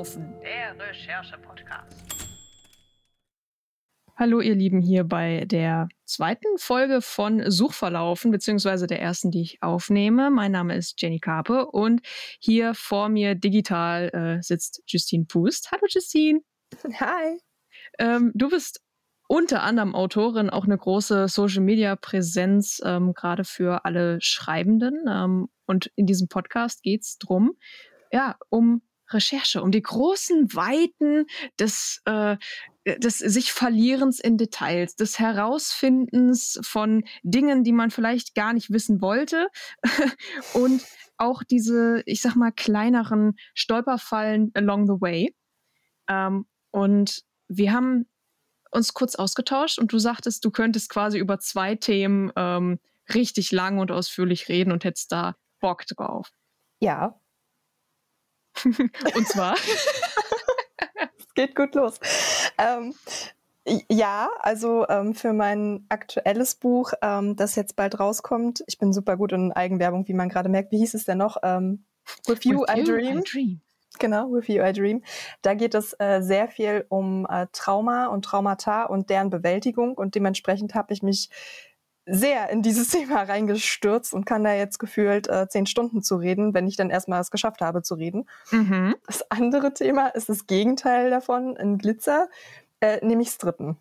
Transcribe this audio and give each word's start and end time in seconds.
Suchverlaufen, 0.00 0.40
der 0.40 0.88
Recherche-Podcast. 0.88 1.94
Hallo 4.16 4.40
ihr 4.40 4.54
Lieben 4.54 4.80
hier 4.80 5.04
bei 5.04 5.44
der 5.44 5.88
zweiten 6.06 6.56
Folge 6.56 7.02
von 7.02 7.50
Suchverlaufen, 7.50 8.30
beziehungsweise 8.30 8.86
der 8.86 9.02
ersten, 9.02 9.30
die 9.30 9.42
ich 9.42 9.62
aufnehme. 9.62 10.30
Mein 10.30 10.52
Name 10.52 10.74
ist 10.74 11.00
Jenny 11.02 11.18
Karpe 11.18 11.66
und 11.66 12.00
hier 12.38 12.72
vor 12.74 13.10
mir 13.10 13.34
digital 13.34 14.08
äh, 14.14 14.42
sitzt 14.42 14.82
Justine 14.86 15.26
Pust. 15.26 15.70
Hallo 15.70 15.82
Justine. 15.86 16.40
Hi. 16.98 17.38
Ähm, 17.98 18.32
du 18.34 18.48
bist 18.48 18.80
unter 19.28 19.62
anderem 19.62 19.94
Autorin, 19.94 20.48
auch 20.48 20.64
eine 20.64 20.78
große 20.78 21.28
Social-Media-Präsenz, 21.28 22.80
ähm, 22.84 23.12
gerade 23.12 23.44
für 23.44 23.84
alle 23.84 24.18
Schreibenden. 24.22 25.04
Ähm, 25.06 25.48
und 25.66 25.90
in 25.94 26.06
diesem 26.06 26.28
Podcast 26.28 26.82
geht 26.82 27.02
es 27.02 27.18
darum, 27.18 27.52
ja, 28.12 28.36
um 28.48 28.82
Recherche, 29.12 29.62
um 29.62 29.70
die 29.70 29.82
großen 29.82 30.54
Weiten 30.54 31.26
des, 31.58 32.00
äh, 32.04 32.36
des 32.84 33.18
sich 33.18 33.52
Verlierens 33.52 34.20
in 34.20 34.36
Details, 34.36 34.96
des 34.96 35.18
Herausfindens 35.18 36.58
von 36.62 37.04
Dingen, 37.22 37.64
die 37.64 37.72
man 37.72 37.90
vielleicht 37.90 38.34
gar 38.34 38.52
nicht 38.52 38.70
wissen 38.70 39.00
wollte 39.00 39.48
und 40.54 40.82
auch 41.18 41.42
diese, 41.42 42.02
ich 42.06 42.22
sag 42.22 42.34
mal, 42.34 42.50
kleineren 42.50 43.34
Stolperfallen 43.54 44.50
along 44.54 44.86
the 44.86 45.00
way. 45.00 45.34
Ähm, 46.08 46.46
und 46.70 47.22
wir 47.48 47.72
haben 47.72 48.06
uns 48.70 48.94
kurz 48.94 49.16
ausgetauscht 49.16 49.78
und 49.78 49.92
du 49.92 49.98
sagtest, 49.98 50.44
du 50.44 50.50
könntest 50.50 50.88
quasi 50.88 51.18
über 51.18 51.38
zwei 51.40 51.74
Themen 51.74 52.32
ähm, 52.36 52.78
richtig 53.12 53.52
lang 53.52 53.78
und 53.78 53.90
ausführlich 53.90 54.48
reden 54.48 54.72
und 54.72 54.84
hättest 54.84 55.12
da 55.12 55.36
Bock 55.60 55.84
drauf. 55.86 56.30
Ja, 56.80 57.19
Und 59.14 59.28
zwar? 59.28 59.54
es 61.18 61.34
geht 61.34 61.54
gut 61.54 61.74
los. 61.74 61.98
Ähm, 62.58 62.94
ja, 63.88 64.30
also 64.40 64.86
ähm, 64.88 65.14
für 65.14 65.32
mein 65.32 65.84
aktuelles 65.88 66.54
Buch, 66.54 66.92
ähm, 67.02 67.36
das 67.36 67.56
jetzt 67.56 67.76
bald 67.76 68.00
rauskommt, 68.00 68.64
ich 68.66 68.78
bin 68.78 68.92
super 68.92 69.16
gut 69.16 69.32
in 69.32 69.52
Eigenwerbung, 69.52 70.08
wie 70.08 70.14
man 70.14 70.28
gerade 70.28 70.48
merkt. 70.48 70.72
Wie 70.72 70.78
hieß 70.78 70.94
es 70.94 71.04
denn 71.04 71.18
noch? 71.18 71.36
Ähm, 71.42 71.84
With 72.26 72.44
You, 72.44 72.60
With 72.60 72.74
I, 72.74 72.80
you 72.80 72.84
dream. 72.84 73.18
I 73.18 73.22
Dream. 73.22 73.60
Genau, 73.98 74.32
With 74.32 74.48
You 74.48 74.62
I 74.62 74.72
Dream. 74.72 75.02
Da 75.42 75.54
geht 75.54 75.74
es 75.74 75.94
äh, 75.98 76.20
sehr 76.22 76.48
viel 76.48 76.86
um 76.88 77.26
äh, 77.28 77.46
Trauma 77.52 78.06
und 78.06 78.24
Traumata 78.24 78.84
und 78.84 79.10
deren 79.10 79.30
Bewältigung 79.30 79.94
und 79.94 80.14
dementsprechend 80.14 80.74
habe 80.74 80.92
ich 80.92 81.02
mich 81.02 81.28
sehr 82.06 82.50
in 82.50 82.62
dieses 82.62 82.88
Thema 82.90 83.22
reingestürzt 83.22 84.14
und 84.14 84.26
kann 84.26 84.44
da 84.44 84.54
jetzt 84.54 84.78
gefühlt 84.78 85.28
äh, 85.28 85.48
zehn 85.48 85.66
Stunden 85.66 86.02
zu 86.02 86.16
reden, 86.16 86.54
wenn 86.54 86.66
ich 86.66 86.76
dann 86.76 86.90
erstmal 86.90 87.20
es 87.20 87.30
geschafft 87.30 87.60
habe 87.60 87.82
zu 87.82 87.94
reden. 87.94 88.28
Mhm. 88.50 88.96
Das 89.06 89.30
andere 89.30 89.74
Thema 89.74 90.08
ist 90.08 90.28
das 90.28 90.46
Gegenteil 90.46 91.10
davon, 91.10 91.56
in 91.56 91.78
Glitzer, 91.78 92.28
äh, 92.80 93.04
nämlich 93.04 93.30
Strippen. 93.30 93.76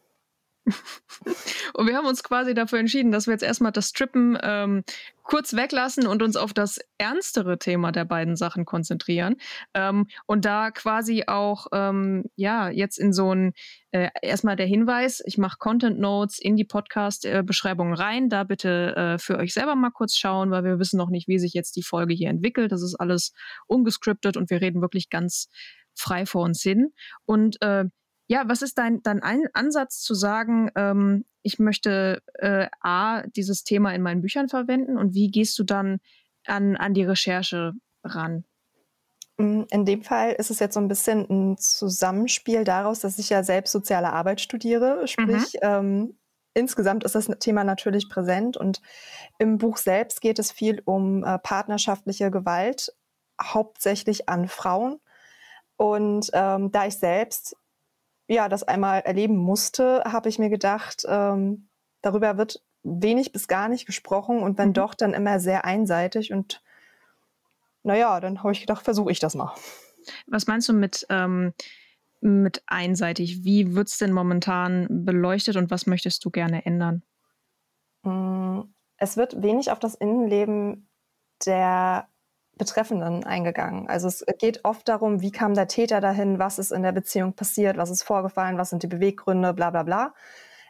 Und 1.74 1.88
wir 1.88 1.96
haben 1.96 2.08
uns 2.08 2.24
quasi 2.24 2.54
dafür 2.54 2.80
entschieden, 2.80 3.12
dass 3.12 3.28
wir 3.28 3.34
jetzt 3.34 3.44
erstmal 3.44 3.72
das 3.72 3.90
Strippen 3.90 4.38
ähm, 4.42 4.84
kurz 5.24 5.54
weglassen 5.54 6.08
und 6.08 6.24
uns 6.24 6.36
auf 6.36 6.54
das 6.54 6.80
ernstere 6.98 7.60
Thema 7.60 7.92
der 7.92 8.06
beiden 8.06 8.36
Sachen 8.36 8.66
konzentrieren. 8.66 9.36
Ähm, 9.74 10.08
und 10.26 10.46
da 10.46 10.72
quasi 10.72 11.26
auch, 11.28 11.68
ähm, 11.72 12.26
ja, 12.36 12.70
jetzt 12.70 12.98
in 12.98 13.14
so 13.14 13.34
ein, 13.34 13.54
äh, 13.92 14.10
erstmal 14.22 14.56
der 14.56 14.66
Hinweis, 14.66 15.22
ich 15.26 15.38
mache 15.38 15.58
Content 15.60 16.00
Notes 16.00 16.40
in 16.40 16.56
die 16.56 16.66
Podcast-Beschreibung 16.66 17.94
rein. 17.94 18.30
Da 18.30 18.44
bitte 18.44 18.96
äh, 18.96 19.18
für 19.20 19.38
euch 19.38 19.54
selber 19.54 19.76
mal 19.76 19.92
kurz 19.92 20.16
schauen, 20.16 20.52
weil 20.52 20.64
wir 20.64 20.80
wissen 20.80 20.98
noch 20.98 21.10
nicht, 21.10 21.28
wie 21.28 21.40
sich 21.40 21.54
jetzt 21.54 21.76
die 21.76 21.84
Folge 21.84 22.14
hier 22.14 22.30
entwickelt. 22.30 22.72
Das 22.72 22.82
ist 22.82 22.96
alles 22.96 23.34
ungescriptet 23.68 24.36
und 24.36 24.50
wir 24.50 24.62
reden 24.62 24.82
wirklich 24.82 25.10
ganz 25.10 25.50
frei 25.96 26.26
vor 26.26 26.44
uns 26.44 26.62
hin. 26.62 26.92
Und 27.26 27.62
äh, 27.62 27.86
ja, 28.30 28.44
was 28.46 28.62
ist 28.62 28.78
dein, 28.78 29.02
dein 29.02 29.24
ein 29.24 29.48
Ansatz 29.54 30.02
zu 30.02 30.14
sagen, 30.14 30.70
ähm, 30.76 31.26
ich 31.42 31.58
möchte 31.58 32.22
äh, 32.36 32.68
A, 32.80 33.24
dieses 33.24 33.64
Thema 33.64 33.94
in 33.96 34.04
meinen 34.04 34.22
Büchern 34.22 34.50
verwenden 34.50 34.98
und 34.98 35.16
wie 35.16 35.32
gehst 35.32 35.58
du 35.58 35.64
dann 35.64 36.00
an, 36.46 36.78
an 36.78 36.94
die 36.94 37.04
Recherche 37.04 37.74
ran? 38.04 38.46
Mm, 39.38 39.64
in 39.72 39.84
dem 39.84 40.04
Fall 40.04 40.34
ist 40.34 40.52
es 40.52 40.60
jetzt 40.60 40.76
so 40.76 40.80
ein 40.80 40.88
bisschen 40.88 41.28
ein 41.28 41.58
Zusammenspiel 41.58 42.64
daraus, 42.64 43.00
dass 43.00 43.18
ich 43.18 43.30
ja 43.30 43.42
selbst 43.42 43.72
soziale 43.72 44.14
Arbeit 44.14 44.42
studiere. 44.42 45.08
Sprich, 45.08 45.54
mhm. 45.56 45.60
ähm, 45.64 46.20
insgesamt 46.54 47.04
ist 47.06 47.16
das 47.16 47.26
Thema 47.40 47.64
natürlich 47.64 48.10
präsent 48.10 48.58
und 48.58 48.80
im 49.40 49.58
Buch 49.58 49.78
selbst 49.78 50.22
geht 50.22 50.38
es 50.38 50.52
viel 50.52 50.84
um 50.86 51.24
äh, 51.24 51.40
partnerschaftliche 51.40 52.30
Gewalt, 52.30 52.94
hauptsächlich 53.42 54.30
an 54.30 54.48
Frauen. 54.48 55.00
Und 55.78 56.30
ähm, 56.34 56.72
da 56.72 56.86
ich 56.86 56.98
selbst 56.98 57.56
ja, 58.30 58.48
das 58.48 58.64
einmal 58.64 59.02
erleben 59.02 59.36
musste, 59.38 60.04
habe 60.06 60.30
ich 60.30 60.38
mir 60.38 60.50
gedacht, 60.50 61.04
ähm, 61.08 61.68
darüber 62.02 62.38
wird 62.38 62.64
wenig 62.84 63.32
bis 63.32 63.48
gar 63.48 63.68
nicht 63.70 63.88
gesprochen 63.88 64.44
und 64.44 64.58
wenn 64.58 64.70
mhm. 64.70 64.74
doch, 64.74 64.94
dann 64.94 65.14
immer 65.14 65.40
sehr 65.40 65.66
einseitig. 65.66 66.32
Und 66.32 66.62
naja, 67.82 68.20
dann 68.20 68.44
habe 68.44 68.52
ich 68.52 68.62
gedacht, 68.62 68.84
versuche 68.86 69.12
ich 69.12 69.20
das 69.20 69.34
mal. 69.34 69.54
Was 70.28 70.46
meinst 70.46 70.70
du 70.70 70.74
mit, 70.74 71.08
ähm, 71.10 71.54
mit 72.22 72.62
einseitig? 72.68 73.44
Wie 73.44 73.74
wird 73.74 73.90
es 73.90 73.98
denn 73.98 74.14
momentan 74.14 74.88
beleuchtet 74.90 75.56
und 75.56 75.72
was 75.72 75.88
möchtest 75.88 76.24
du 76.24 76.30
gerne 76.30 76.66
ändern? 76.68 77.02
Mm, 78.04 78.62
es 78.98 79.18
wird 79.18 79.42
wenig 79.42 79.72
auf 79.72 79.80
das 79.80 79.96
Innenleben 79.96 80.88
der 81.46 82.08
Betreffenden 82.60 83.24
eingegangen. 83.24 83.90
Also 83.90 84.08
es 84.08 84.24
geht 84.38 84.64
oft 84.64 84.88
darum, 84.88 85.22
wie 85.22 85.32
kam 85.32 85.56
der 85.56 85.68
Täter 85.68 86.02
dahin, 86.02 86.38
was 86.38 86.60
ist 86.60 86.72
in 86.72 86.84
der 86.84 86.92
Beziehung 86.92 87.34
passiert, 87.34 87.78
was 87.78 87.90
ist 87.90 88.04
vorgefallen, 88.04 88.60
was 88.60 88.70
sind 88.70 88.84
die 88.84 88.88
Beweggründe, 88.88 89.54
bla 89.56 89.72
bla 89.72 89.82
bla. 89.82 90.14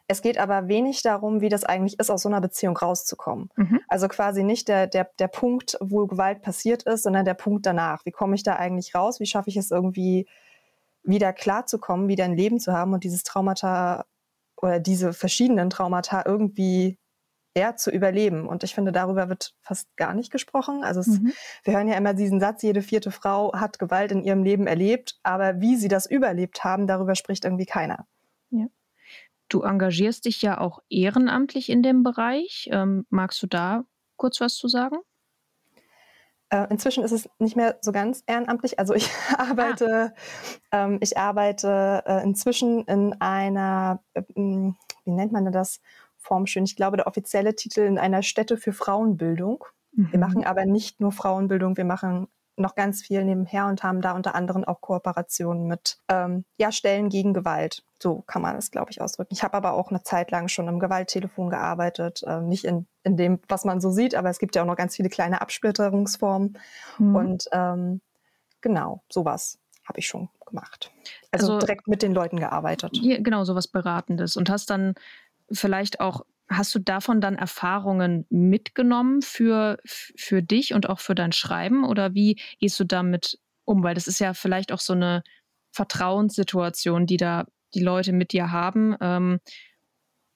Es 0.08 0.22
geht 0.22 0.40
aber 0.40 0.68
wenig 0.68 1.04
darum, 1.04 1.42
wie 1.42 1.50
das 1.50 1.66
eigentlich 1.66 2.00
ist, 2.00 2.10
aus 2.10 2.24
so 2.24 2.30
einer 2.30 2.42
Beziehung 2.42 2.78
rauszukommen. 2.78 3.50
Mhm. 3.58 3.80
Also 3.88 4.08
quasi 4.08 4.44
nicht 4.44 4.68
der, 4.68 4.88
der, 4.88 5.10
der 5.20 5.28
Punkt, 5.28 5.78
wo 5.82 6.08
Gewalt 6.08 6.42
passiert 6.42 6.84
ist, 6.84 7.04
sondern 7.04 7.26
der 7.26 7.36
Punkt 7.36 7.66
danach. 7.66 8.06
Wie 8.06 8.12
komme 8.12 8.36
ich 8.36 8.44
da 8.44 8.56
eigentlich 8.56 8.96
raus? 8.96 9.20
Wie 9.20 9.28
schaffe 9.28 9.50
ich 9.50 9.58
es 9.58 9.70
irgendwie 9.70 10.28
wieder 11.04 11.34
klarzukommen, 11.34 12.08
wieder 12.08 12.24
ein 12.24 12.38
Leben 12.38 12.60
zu 12.60 12.74
haben 12.74 12.94
und 12.94 13.04
dieses 13.04 13.24
Traumata 13.24 14.06
oder 14.58 14.80
diese 14.80 15.14
verschiedenen 15.14 15.70
Traumata 15.70 16.24
irgendwie 16.26 16.98
ja, 17.58 17.76
zu 17.76 17.92
überleben. 17.92 18.48
Und 18.48 18.64
ich 18.64 18.74
finde, 18.74 18.92
darüber 18.92 19.30
wird 19.30 19.54
fast 19.62 19.96
gar 19.98 20.14
nicht 20.14 20.32
gesprochen. 20.32 20.84
Also 20.84 21.00
es, 21.00 21.08
mhm. 21.08 21.34
wir 21.64 21.74
hören 21.74 21.88
ja 21.88 21.96
immer 21.96 22.14
diesen 22.14 22.40
Satz, 22.40 22.62
jede 22.62 22.82
vierte 22.82 23.12
Frau 23.12 23.54
hat 23.54 23.80
Gewalt 23.80 24.12
in 24.12 24.24
ihrem 24.24 24.44
Leben 24.44 24.68
erlebt, 24.68 25.20
aber 25.24 25.60
wie 25.60 25.76
sie 25.76 25.88
das 25.88 26.06
überlebt 26.06 26.64
haben, 26.64 26.88
darüber 26.88 27.16
spricht 27.16 27.46
irgendwie 27.46 27.66
keiner. 27.66 28.06
Ja. 28.52 28.68
Du 29.50 29.64
engagierst 29.64 30.26
dich 30.26 30.42
ja 30.42 30.60
auch 30.60 30.80
ehrenamtlich 30.90 31.70
in 31.70 31.82
dem 31.82 32.04
Bereich. 32.04 32.70
Ähm, 32.72 33.06
magst 33.10 33.42
du 33.42 33.48
da 33.48 33.84
kurz 34.16 34.40
was 34.40 34.56
zu 34.56 34.68
sagen? 34.68 34.98
Äh, 36.52 36.68
inzwischen 36.70 37.04
ist 37.04 37.12
es 37.12 37.30
nicht 37.38 37.56
mehr 37.56 37.78
so 37.82 37.92
ganz 37.92 38.24
ehrenamtlich. 38.26 38.80
Also 38.80 38.94
ich 38.94 39.10
arbeite, 39.38 40.14
ah. 40.72 40.86
ähm, 40.86 41.00
ich 41.02 41.18
arbeite 41.18 42.04
äh, 42.06 42.24
inzwischen 42.24 42.86
in 42.86 43.14
einer, 43.20 44.04
äh, 44.14 44.24
wie 44.36 45.12
nennt 45.12 45.32
man 45.32 45.52
das? 45.52 45.80
Form 46.20 46.46
schön. 46.46 46.64
Ich 46.64 46.76
glaube, 46.76 46.98
der 46.98 47.08
offizielle 47.08 47.56
Titel 47.56 47.82
in 47.82 47.98
einer 47.98 48.22
Stätte 48.22 48.58
für 48.58 48.74
Frauenbildung. 48.74 49.64
Mhm. 49.94 50.12
Wir 50.12 50.20
machen 50.20 50.46
aber 50.46 50.66
nicht 50.66 51.00
nur 51.00 51.12
Frauenbildung, 51.12 51.78
wir 51.78 51.86
machen 51.86 52.28
noch 52.60 52.76
ganz 52.76 53.02
viel 53.02 53.24
nebenher 53.24 53.68
und 53.68 53.84
haben 53.84 54.02
da 54.02 54.12
unter 54.12 54.36
anderem 54.36 54.64
auch 54.64 54.82
Kooperationen 54.82 55.66
mit 55.66 55.98
ähm, 56.10 56.46
ja, 56.58 56.72
Stellen 56.72 57.10
gegen 57.10 57.34
Gewalt. 57.34 57.84
So 58.02 58.22
kann 58.22 58.42
man 58.42 58.56
es, 58.58 58.70
glaube 58.70 58.92
ich, 58.92 59.02
ausdrücken. 59.02 59.34
Ich 59.34 59.44
habe 59.44 59.56
aber 59.56 59.74
auch 59.74 59.90
eine 59.90 60.04
Zeit 60.04 60.30
lang 60.32 60.48
schon 60.48 60.68
im 60.68 60.80
Gewalttelefon 60.80 61.50
gearbeitet. 61.50 62.22
Äh, 62.24 62.42
nicht 62.42 62.66
in, 62.66 62.88
in 63.04 63.18
dem, 63.18 63.40
was 63.48 63.66
man 63.66 63.82
so 63.82 63.90
sieht, 63.92 64.14
aber 64.14 64.30
es 64.30 64.40
gibt 64.40 64.56
ja 64.56 64.62
auch 64.62 64.68
noch 64.68 64.76
ganz 64.76 64.96
viele 64.96 65.10
kleine 65.10 65.42
Absplitterungsformen. 65.42 66.58
Mhm. 66.98 67.16
Und 67.16 67.46
ähm, 67.52 68.02
genau, 68.62 69.04
sowas 69.10 69.60
habe 69.86 70.00
ich 70.00 70.08
schon 70.08 70.30
gemacht. 70.46 70.92
Also, 71.32 71.54
also, 71.54 71.66
direkt 71.66 71.88
mit 71.88 72.02
den 72.02 72.14
Leuten 72.14 72.38
gearbeitet. 72.38 72.92
Hier, 72.94 73.22
genau, 73.22 73.44
sowas 73.44 73.68
Beratendes. 73.68 74.38
Und 74.38 74.50
hast 74.50 74.70
dann 74.70 74.96
vielleicht 75.52 76.00
auch, 76.00 76.26
hast 76.50 76.74
du 76.74 76.80
davon 76.80 77.22
dann 77.22 77.36
Erfahrungen 77.36 78.26
mitgenommen 78.30 79.22
für, 79.22 79.78
für 79.86 80.42
dich 80.42 80.74
und 80.74 80.90
auch 80.90 81.00
für 81.00 81.16
dein 81.16 81.32
Schreiben? 81.32 81.84
Oder 81.84 82.14
wie 82.14 82.40
gehst 82.60 82.80
du 82.80 82.84
damit 82.84 83.40
um? 83.66 83.84
Weil 83.84 83.96
das 83.96 84.08
ist 84.08 84.20
ja 84.20 84.34
vielleicht 84.34 84.72
auch 84.72 84.80
so 84.80 84.94
eine 84.94 85.24
Vertrauenssituation, 85.72 87.06
die 87.06 87.18
da 87.18 87.46
die 87.74 87.84
Leute 87.84 88.14
mit 88.14 88.34
dir 88.34 88.52
haben. 88.52 88.96
Ähm, 89.00 89.40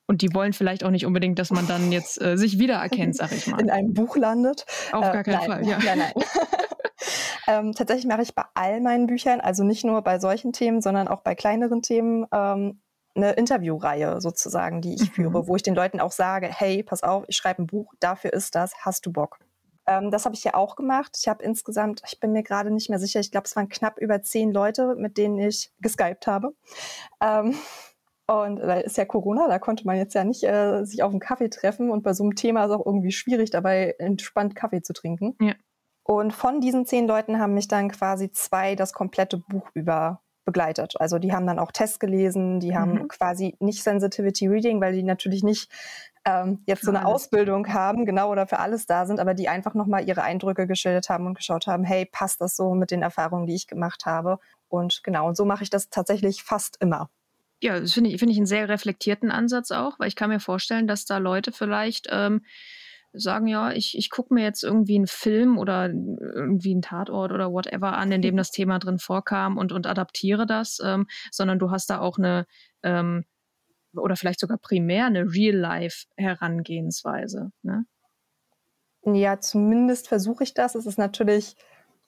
und 0.06 0.21
die 0.21 0.33
wollen 0.33 0.54
vielleicht 0.54 0.83
auch 0.83 0.92
nicht 0.92 1.06
unbedingt, 1.06 1.39
dass 1.39 1.50
man 1.50 1.66
dann 1.66 1.92
jetzt 1.92 2.21
äh, 2.21 2.38
sich 2.38 2.59
wiedererkennt, 2.59 3.16
sag 3.16 3.31
ich 3.31 3.48
mal. 3.48 3.59
In 3.59 3.69
einem 3.69 3.94
Buch 3.94 4.16
landet. 4.18 4.66
Auf 4.92 5.06
äh, 5.06 5.12
gar 5.12 5.24
keinen 5.24 5.38
nein, 5.38 5.50
Fall, 5.50 5.68
ja. 5.68 5.80
Nein, 5.83 5.98
nein. 5.98 6.13
ähm, 7.48 7.71
tatsächlich 7.74 8.06
mache 8.06 8.21
ich 8.21 8.36
bei 8.36 8.44
all 8.54 8.81
meinen 8.81 9.07
Büchern, 9.07 9.39
also 9.39 9.63
nicht 9.63 9.83
nur 9.83 10.01
bei 10.01 10.19
solchen 10.19 10.54
Themen, 10.54 10.81
sondern 10.81 11.07
auch 11.07 11.21
bei 11.21 11.36
kleineren 11.36 11.81
Themen, 11.81 12.25
ähm, 12.33 12.81
eine 13.15 13.33
Interviewreihe 13.33 14.21
sozusagen, 14.21 14.81
die 14.81 14.95
ich 14.95 15.10
mhm. 15.10 15.13
führe, 15.13 15.48
wo 15.48 15.56
ich 15.56 15.63
den 15.63 15.75
Leuten 15.75 16.00
auch 16.00 16.12
sage, 16.12 16.48
hey, 16.48 16.83
pass 16.83 17.04
auf, 17.04 17.25
ich 17.27 17.38
schreibe 17.38 17.63
ein 17.63 17.68
Buch, 17.68 17.94
dafür 18.00 18.33
ist 18.33 18.56
das, 18.56 18.74
hast 18.80 19.06
du 19.06 19.12
Bock? 19.12 19.39
Ähm, 19.86 20.12
das 20.12 20.25
habe 20.25 20.36
ich 20.36 20.44
ja 20.44 20.54
auch 20.54 20.75
gemacht. 20.75 21.18
Ich 21.19 21.27
habe 21.27 21.44
insgesamt, 21.44 22.01
ich 22.07 22.19
bin 22.19 22.31
mir 22.31 22.44
gerade 22.44 22.71
nicht 22.71 22.89
mehr 22.89 23.00
sicher, 23.00 23.19
ich 23.19 23.31
glaube, 23.31 23.45
es 23.45 23.56
waren 23.56 23.69
knapp 23.69 24.00
über 24.00 24.21
zehn 24.21 24.51
Leute, 24.51 24.95
mit 24.95 25.18
denen 25.18 25.38
ich 25.38 25.71
geskypt 25.80 26.27
habe. 26.27 26.54
Ähm, 27.21 27.56
und 28.25 28.57
da 28.57 28.75
ist 28.75 28.98
ja 28.98 29.04
Corona, 29.04 29.48
da 29.50 29.59
konnte 29.59 29.86
man 29.86 29.98
jetzt 29.98 30.16
ja 30.16 30.24
nicht 30.24 30.44
äh, 30.44 30.86
sich 30.86 31.04
auf 31.04 31.12
einen 31.12 31.19
Kaffee 31.19 31.50
treffen. 31.50 31.92
Und 31.92 32.04
bei 32.04 32.13
so 32.13 32.24
einem 32.24 32.36
Thema 32.36 32.63
ist 32.63 32.71
es 32.71 32.77
auch 32.77 32.86
irgendwie 32.86 33.12
schwierig, 33.12 33.50
dabei 33.50 33.95
entspannt 34.00 34.56
Kaffee 34.56 34.81
zu 34.81 34.94
trinken. 34.94 35.36
Ja. 35.42 35.54
Und 36.04 36.31
von 36.31 36.62
diesen 36.62 36.86
zehn 36.86 37.07
Leuten 37.07 37.39
haben 37.39 37.54
mich 37.54 37.68
dann 37.68 37.89
quasi 37.89 38.31
zwei 38.31 38.75
das 38.75 38.94
komplette 38.94 39.38
Buch 39.38 39.69
über 39.74 40.21
begleitet. 40.45 40.95
Also 41.00 41.19
die 41.19 41.34
haben 41.34 41.48
dann 41.48 41.60
auch 41.60 41.72
Tests 41.72 42.00
gelesen, 42.00 42.60
die 42.60 42.75
haben 42.75 42.94
mhm. 42.94 43.07
quasi 43.07 43.56
nicht 43.60 43.84
Sensitivity 43.84 44.48
Reading, 44.48 44.81
weil 44.81 44.94
die 44.94 45.04
natürlich 45.04 45.44
nicht 45.44 45.72
ähm, 46.25 46.63
jetzt 46.66 46.80
für 46.80 46.86
so 46.88 46.92
eine 46.92 47.00
alles. 47.00 47.13
Ausbildung 47.13 47.74
haben, 47.74 48.06
genau, 48.06 48.31
oder 48.31 48.48
für 48.48 48.60
alles 48.60 48.86
da 48.86 49.06
sind, 49.06 49.19
aber 49.19 49.34
die 49.34 49.50
einfach 49.50 49.74
nochmal 49.74 50.07
ihre 50.07 50.24
Eindrücke 50.24 50.68
geschildert 50.68 51.10
haben 51.10 51.25
und 51.25 51.36
geschaut 51.36 51.68
haben, 51.68 51.84
hey, 51.84 52.06
passt 52.06 52.42
das 52.42 52.56
so 52.56 52.74
mit 52.75 52.92
den 52.92 53.01
Erfahrungen, 53.01 53.45
die 53.45 53.56
ich 53.56 53.68
gemacht 53.68 54.06
habe? 54.06 54.40
Und 54.69 55.01
genau, 55.04 55.28
und 55.28 55.36
so 55.36 55.45
mache 55.45 55.63
ich 55.63 55.69
das 55.69 55.90
tatsächlich 55.90 56.44
fast 56.44 56.78
immer. 56.80 57.10
Ja, 57.62 57.80
das 57.80 57.94
finde 57.94 58.10
ich, 58.10 58.19
find 58.19 58.31
ich 58.31 58.38
einen 58.38 58.45
sehr 58.45 58.68
reflektierten 58.68 59.31
Ansatz 59.31 59.72
auch, 59.72 60.00
weil 60.00 60.07
ich 60.07 60.16
kann 60.16 60.30
mir 60.30 60.40
vorstellen, 60.40 60.88
dass 60.88 61.06
da 61.06 61.18
Leute 61.18 61.51
vielleicht 61.51 62.07
ähm, 62.12 62.42
sagen, 63.13 63.48
ja, 63.48 63.71
ich, 63.71 63.98
ich 63.98 64.10
gucke 64.10 64.33
mir 64.33 64.44
jetzt 64.44 64.63
irgendwie 64.63 64.95
einen 64.95 65.07
Film 65.07 65.57
oder 65.57 65.89
irgendwie 65.89 66.71
einen 66.71 66.81
Tatort 66.81 67.31
oder 67.31 67.51
whatever 67.51 67.98
an, 67.98 68.12
in 68.12 68.21
dem 68.21 68.38
das 68.44 68.51
Thema 68.51 68.80
drin 68.80 69.00
vorkam 69.00 69.57
und, 69.57 69.71
und 69.71 69.88
adaptiere 69.88 70.45
das, 70.45 70.80
ähm, 70.83 71.07
sondern 71.31 71.60
du 71.60 71.71
hast 71.71 71.89
da 71.89 72.00
auch 72.00 72.18
eine 72.18 72.45
ähm, 72.83 73.25
oder 73.95 74.15
vielleicht 74.15 74.39
sogar 74.39 74.57
primär 74.57 75.06
eine 75.06 75.31
Real-Life-Herangehensweise. 75.31 77.51
Ne? 77.62 77.86
Ja, 79.06 79.39
zumindest 79.39 80.07
versuche 80.07 80.44
ich 80.44 80.54
das. 80.54 80.75
Es 80.75 80.86
ist 80.86 80.98
natürlich 80.98 81.56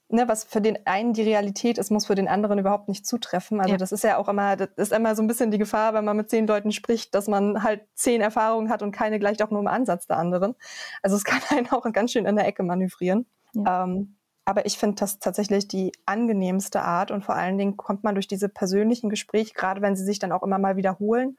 ne, 0.10 0.28
was 0.28 0.44
für 0.44 0.62
den 0.62 0.86
einen 0.86 1.14
die 1.14 1.24
Realität 1.24 1.78
ist, 1.78 1.92
muss 1.92 2.06
für 2.06 2.16
den 2.16 2.28
anderen 2.28 2.60
überhaupt 2.60 2.88
nicht 2.88 3.06
zutreffen. 3.06 3.60
Also 3.60 3.72
ja. 3.72 3.78
das 3.78 3.92
ist 3.92 4.04
ja 4.04 4.18
auch 4.18 4.30
immer, 4.30 4.56
das 4.56 4.70
ist 4.76 4.94
immer 4.94 5.16
so 5.16 5.24
ein 5.24 5.28
bisschen 5.28 5.52
die 5.52 5.58
Gefahr, 5.58 5.94
wenn 5.94 6.06
man 6.06 6.18
mit 6.18 6.30
zehn 6.30 6.48
Leuten 6.48 6.72
spricht, 6.72 7.16
dass 7.16 7.28
man 7.28 7.64
halt 7.64 7.82
zehn 7.96 8.22
Erfahrungen 8.22 8.70
hat 8.70 8.82
und 8.82 8.92
keine 8.92 9.20
gleich 9.20 9.42
auch 9.44 9.52
nur 9.52 9.62
im 9.62 9.68
Ansatz 9.68 10.08
der 10.08 10.18
anderen. 10.18 10.56
Also 11.02 11.16
es 11.16 11.24
kann 11.24 11.42
einen 11.50 11.70
auch 11.72 11.92
ganz 11.92 12.12
schön 12.12 12.26
in 12.26 12.36
der 12.36 12.48
Ecke 12.48 12.64
manövrieren. 12.64 13.26
Ja. 13.54 13.84
Ähm, 13.84 14.16
aber 14.46 14.68
ich 14.68 14.78
finde 14.78 14.98
das 14.98 15.18
tatsächlich 15.18 15.68
die 15.68 15.92
angenehmste 16.06 16.84
Art 16.84 17.10
und 17.10 17.26
vor 17.26 17.36
allen 17.36 17.58
Dingen 17.58 17.78
kommt 17.78 18.04
man 18.04 18.14
durch 18.14 18.28
diese 18.28 18.48
persönlichen 18.48 19.10
Gespräche, 19.10 19.56
gerade 19.56 19.82
wenn 19.82 19.96
sie 19.96 20.06
sich 20.06 20.20
dann 20.20 20.32
auch 20.32 20.44
immer 20.44 20.60
mal 20.60 20.78
wiederholen, 20.78 21.38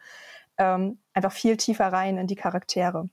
ähm, 0.58 0.98
einfach 1.12 1.30
viel 1.30 1.56
tiefer 1.56 1.86
rein 1.92 2.18
in 2.18 2.26
die 2.26 2.34
Charaktere. 2.34 3.08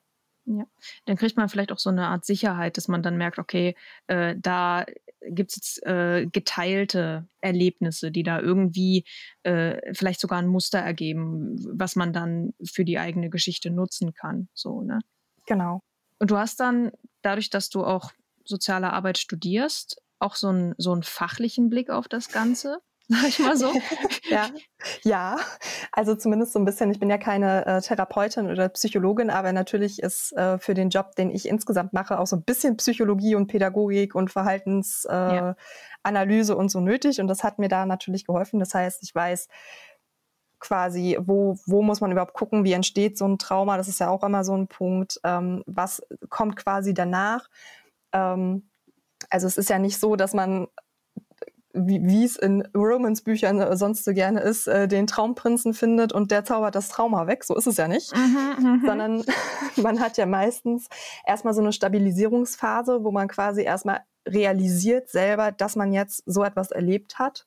Ja, 0.45 0.65
dann 1.05 1.15
kriegt 1.15 1.37
man 1.37 1.47
vielleicht 1.47 1.71
auch 1.71 1.79
so 1.79 1.89
eine 1.89 2.07
Art 2.07 2.25
Sicherheit, 2.25 2.75
dass 2.75 2.87
man 2.87 3.01
dann 3.01 3.17
merkt, 3.17 3.39
okay, 3.39 3.75
äh, 4.07 4.35
da 4.37 4.85
gibt 5.29 5.51
es 5.51 5.55
jetzt 5.57 5.85
äh, 5.85 6.25
geteilte 6.25 7.27
Erlebnisse, 7.41 8.11
die 8.11 8.23
da 8.23 8.39
irgendwie 8.39 9.05
äh, 9.43 9.93
vielleicht 9.93 10.19
sogar 10.19 10.39
ein 10.39 10.47
Muster 10.47 10.79
ergeben, 10.79 11.55
was 11.77 11.95
man 11.95 12.13
dann 12.13 12.53
für 12.63 12.85
die 12.85 12.99
eigene 12.99 13.29
Geschichte 13.29 13.69
nutzen 13.69 14.13
kann. 14.13 14.49
So, 14.53 14.81
ne? 14.81 14.99
Genau. 15.45 15.81
Und 16.19 16.31
du 16.31 16.37
hast 16.37 16.59
dann, 16.59 16.91
dadurch, 17.21 17.49
dass 17.49 17.69
du 17.69 17.83
auch 17.83 18.11
soziale 18.45 18.93
Arbeit 18.93 19.17
studierst, 19.17 20.01
auch 20.19 20.35
so, 20.35 20.49
ein, 20.49 20.73
so 20.77 20.91
einen 20.91 21.03
fachlichen 21.03 21.69
Blick 21.69 21.89
auf 21.89 22.07
das 22.07 22.29
Ganze 22.29 22.79
sag 23.07 23.27
ich 23.27 23.39
mal 23.39 23.57
so. 23.57 23.71
ja. 24.29 24.49
ja, 25.03 25.37
also 25.91 26.15
zumindest 26.15 26.53
so 26.53 26.59
ein 26.59 26.65
bisschen. 26.65 26.91
Ich 26.91 26.99
bin 26.99 27.09
ja 27.09 27.17
keine 27.17 27.65
äh, 27.65 27.81
Therapeutin 27.81 28.49
oder 28.49 28.69
Psychologin, 28.69 29.29
aber 29.29 29.53
natürlich 29.53 30.01
ist 30.01 30.33
äh, 30.33 30.57
für 30.57 30.73
den 30.73 30.89
Job, 30.89 31.15
den 31.15 31.31
ich 31.31 31.47
insgesamt 31.47 31.93
mache, 31.93 32.19
auch 32.19 32.27
so 32.27 32.35
ein 32.35 32.43
bisschen 32.43 32.77
Psychologie 32.77 33.35
und 33.35 33.47
Pädagogik 33.47 34.15
und 34.15 34.31
Verhaltensanalyse 34.31 36.53
äh, 36.53 36.55
ja. 36.55 36.59
und 36.59 36.69
so 36.69 36.79
nötig. 36.79 37.19
Und 37.19 37.27
das 37.27 37.43
hat 37.43 37.59
mir 37.59 37.69
da 37.69 37.85
natürlich 37.85 38.25
geholfen. 38.25 38.59
Das 38.59 38.73
heißt, 38.73 39.03
ich 39.03 39.13
weiß 39.13 39.47
quasi, 40.59 41.17
wo, 41.19 41.57
wo 41.65 41.81
muss 41.81 41.99
man 41.99 42.11
überhaupt 42.11 42.33
gucken, 42.33 42.63
wie 42.63 42.71
entsteht 42.71 43.17
so 43.17 43.27
ein 43.27 43.37
Trauma. 43.37 43.75
Das 43.75 43.89
ist 43.89 43.99
ja 43.99 44.09
auch 44.09 44.23
immer 44.23 44.45
so 44.45 44.55
ein 44.55 44.67
Punkt. 44.67 45.19
Ähm, 45.25 45.61
was 45.65 46.01
kommt 46.29 46.55
quasi 46.55 46.93
danach? 46.93 47.49
Ähm, 48.13 48.69
also 49.29 49.47
es 49.47 49.57
ist 49.57 49.69
ja 49.69 49.77
nicht 49.77 49.99
so, 49.99 50.15
dass 50.15 50.33
man 50.33 50.67
wie 51.73 52.23
es 52.23 52.35
in 52.35 52.61
Romance-Büchern 52.75 53.59
äh, 53.59 53.75
sonst 53.75 54.05
so 54.05 54.13
gerne 54.13 54.41
ist, 54.41 54.67
äh, 54.67 54.87
den 54.87 55.07
Traumprinzen 55.07 55.73
findet 55.73 56.13
und 56.13 56.29
der 56.29 56.45
zaubert 56.45 56.75
das 56.75 56.89
Trauma 56.89 57.25
weg. 57.25 57.43
So 57.43 57.55
ist 57.55 57.65
es 57.65 57.77
ja 57.77 57.87
nicht. 57.87 58.15
Mhm, 58.15 58.55
mhm. 58.59 58.83
Sondern 58.85 59.23
man 59.77 59.99
hat 59.99 60.17
ja 60.17 60.27
meistens 60.27 60.87
erstmal 61.25 61.55
so 61.55 61.61
eine 61.61 61.73
Stabilisierungsphase, 61.73 63.03
wo 63.03 63.11
man 63.11 63.27
quasi 63.27 63.63
erstmal 63.63 64.01
realisiert 64.27 65.09
selber, 65.09 65.51
dass 65.51 65.75
man 65.75 65.91
jetzt 65.91 66.23
so 66.25 66.43
etwas 66.43 66.71
erlebt 66.71 67.17
hat. 67.17 67.45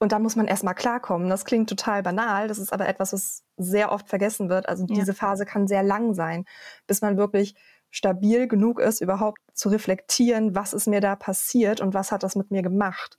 Und 0.00 0.10
dann 0.10 0.22
muss 0.22 0.36
man 0.36 0.48
erstmal 0.48 0.74
klarkommen. 0.74 1.30
Das 1.30 1.44
klingt 1.44 1.68
total 1.68 2.02
banal, 2.02 2.48
das 2.48 2.58
ist 2.58 2.72
aber 2.72 2.88
etwas, 2.88 3.12
was 3.12 3.44
sehr 3.56 3.92
oft 3.92 4.08
vergessen 4.08 4.48
wird. 4.48 4.68
Also 4.68 4.84
ja. 4.88 4.94
diese 4.96 5.14
Phase 5.14 5.46
kann 5.46 5.68
sehr 5.68 5.84
lang 5.84 6.14
sein, 6.14 6.44
bis 6.88 7.00
man 7.00 7.16
wirklich 7.16 7.54
stabil 7.94 8.48
genug 8.48 8.80
ist, 8.80 9.00
überhaupt 9.00 9.38
zu 9.54 9.68
reflektieren, 9.68 10.54
was 10.56 10.72
ist 10.72 10.88
mir 10.88 11.00
da 11.00 11.14
passiert 11.14 11.80
und 11.80 11.94
was 11.94 12.10
hat 12.10 12.24
das 12.24 12.34
mit 12.34 12.50
mir 12.50 12.62
gemacht. 12.62 13.16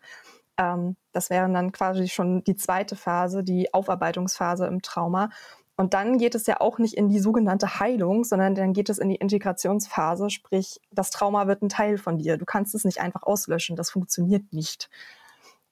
Ähm, 0.58 0.98
das 1.14 1.30
wäre 1.30 1.52
dann 1.52 1.72
quasi 1.72 2.10
schon 2.10 2.44
die 2.44 2.58
zweite 2.58 2.98
Phase, 2.98 3.42
die 3.42 3.74
Aufarbeitungsphase 3.74 4.68
im 4.68 4.82
Trauma. 4.82 5.30
Und 5.78 5.94
dann 5.94 6.18
geht 6.18 6.36
es 6.36 6.46
ja 6.46 6.60
auch 6.60 6.78
nicht 6.78 6.96
in 6.96 7.08
die 7.08 7.20
sogenannte 7.20 7.80
Heilung, 7.80 8.26
sondern 8.26 8.54
dann 8.54 8.74
geht 8.74 8.90
es 8.90 8.98
in 8.98 9.08
die 9.08 9.16
Integrationsphase, 9.16 10.30
sprich, 10.30 10.82
das 10.92 11.10
Trauma 11.10 11.48
wird 11.48 11.62
ein 11.62 11.70
Teil 11.70 11.98
von 11.98 12.18
dir. 12.18 12.38
Du 12.38 12.46
kannst 12.46 12.76
es 12.76 12.84
nicht 12.84 13.00
einfach 13.00 13.24
auslöschen, 13.24 13.78
das 13.78 13.92
funktioniert 13.92 14.52
nicht. 14.52 14.90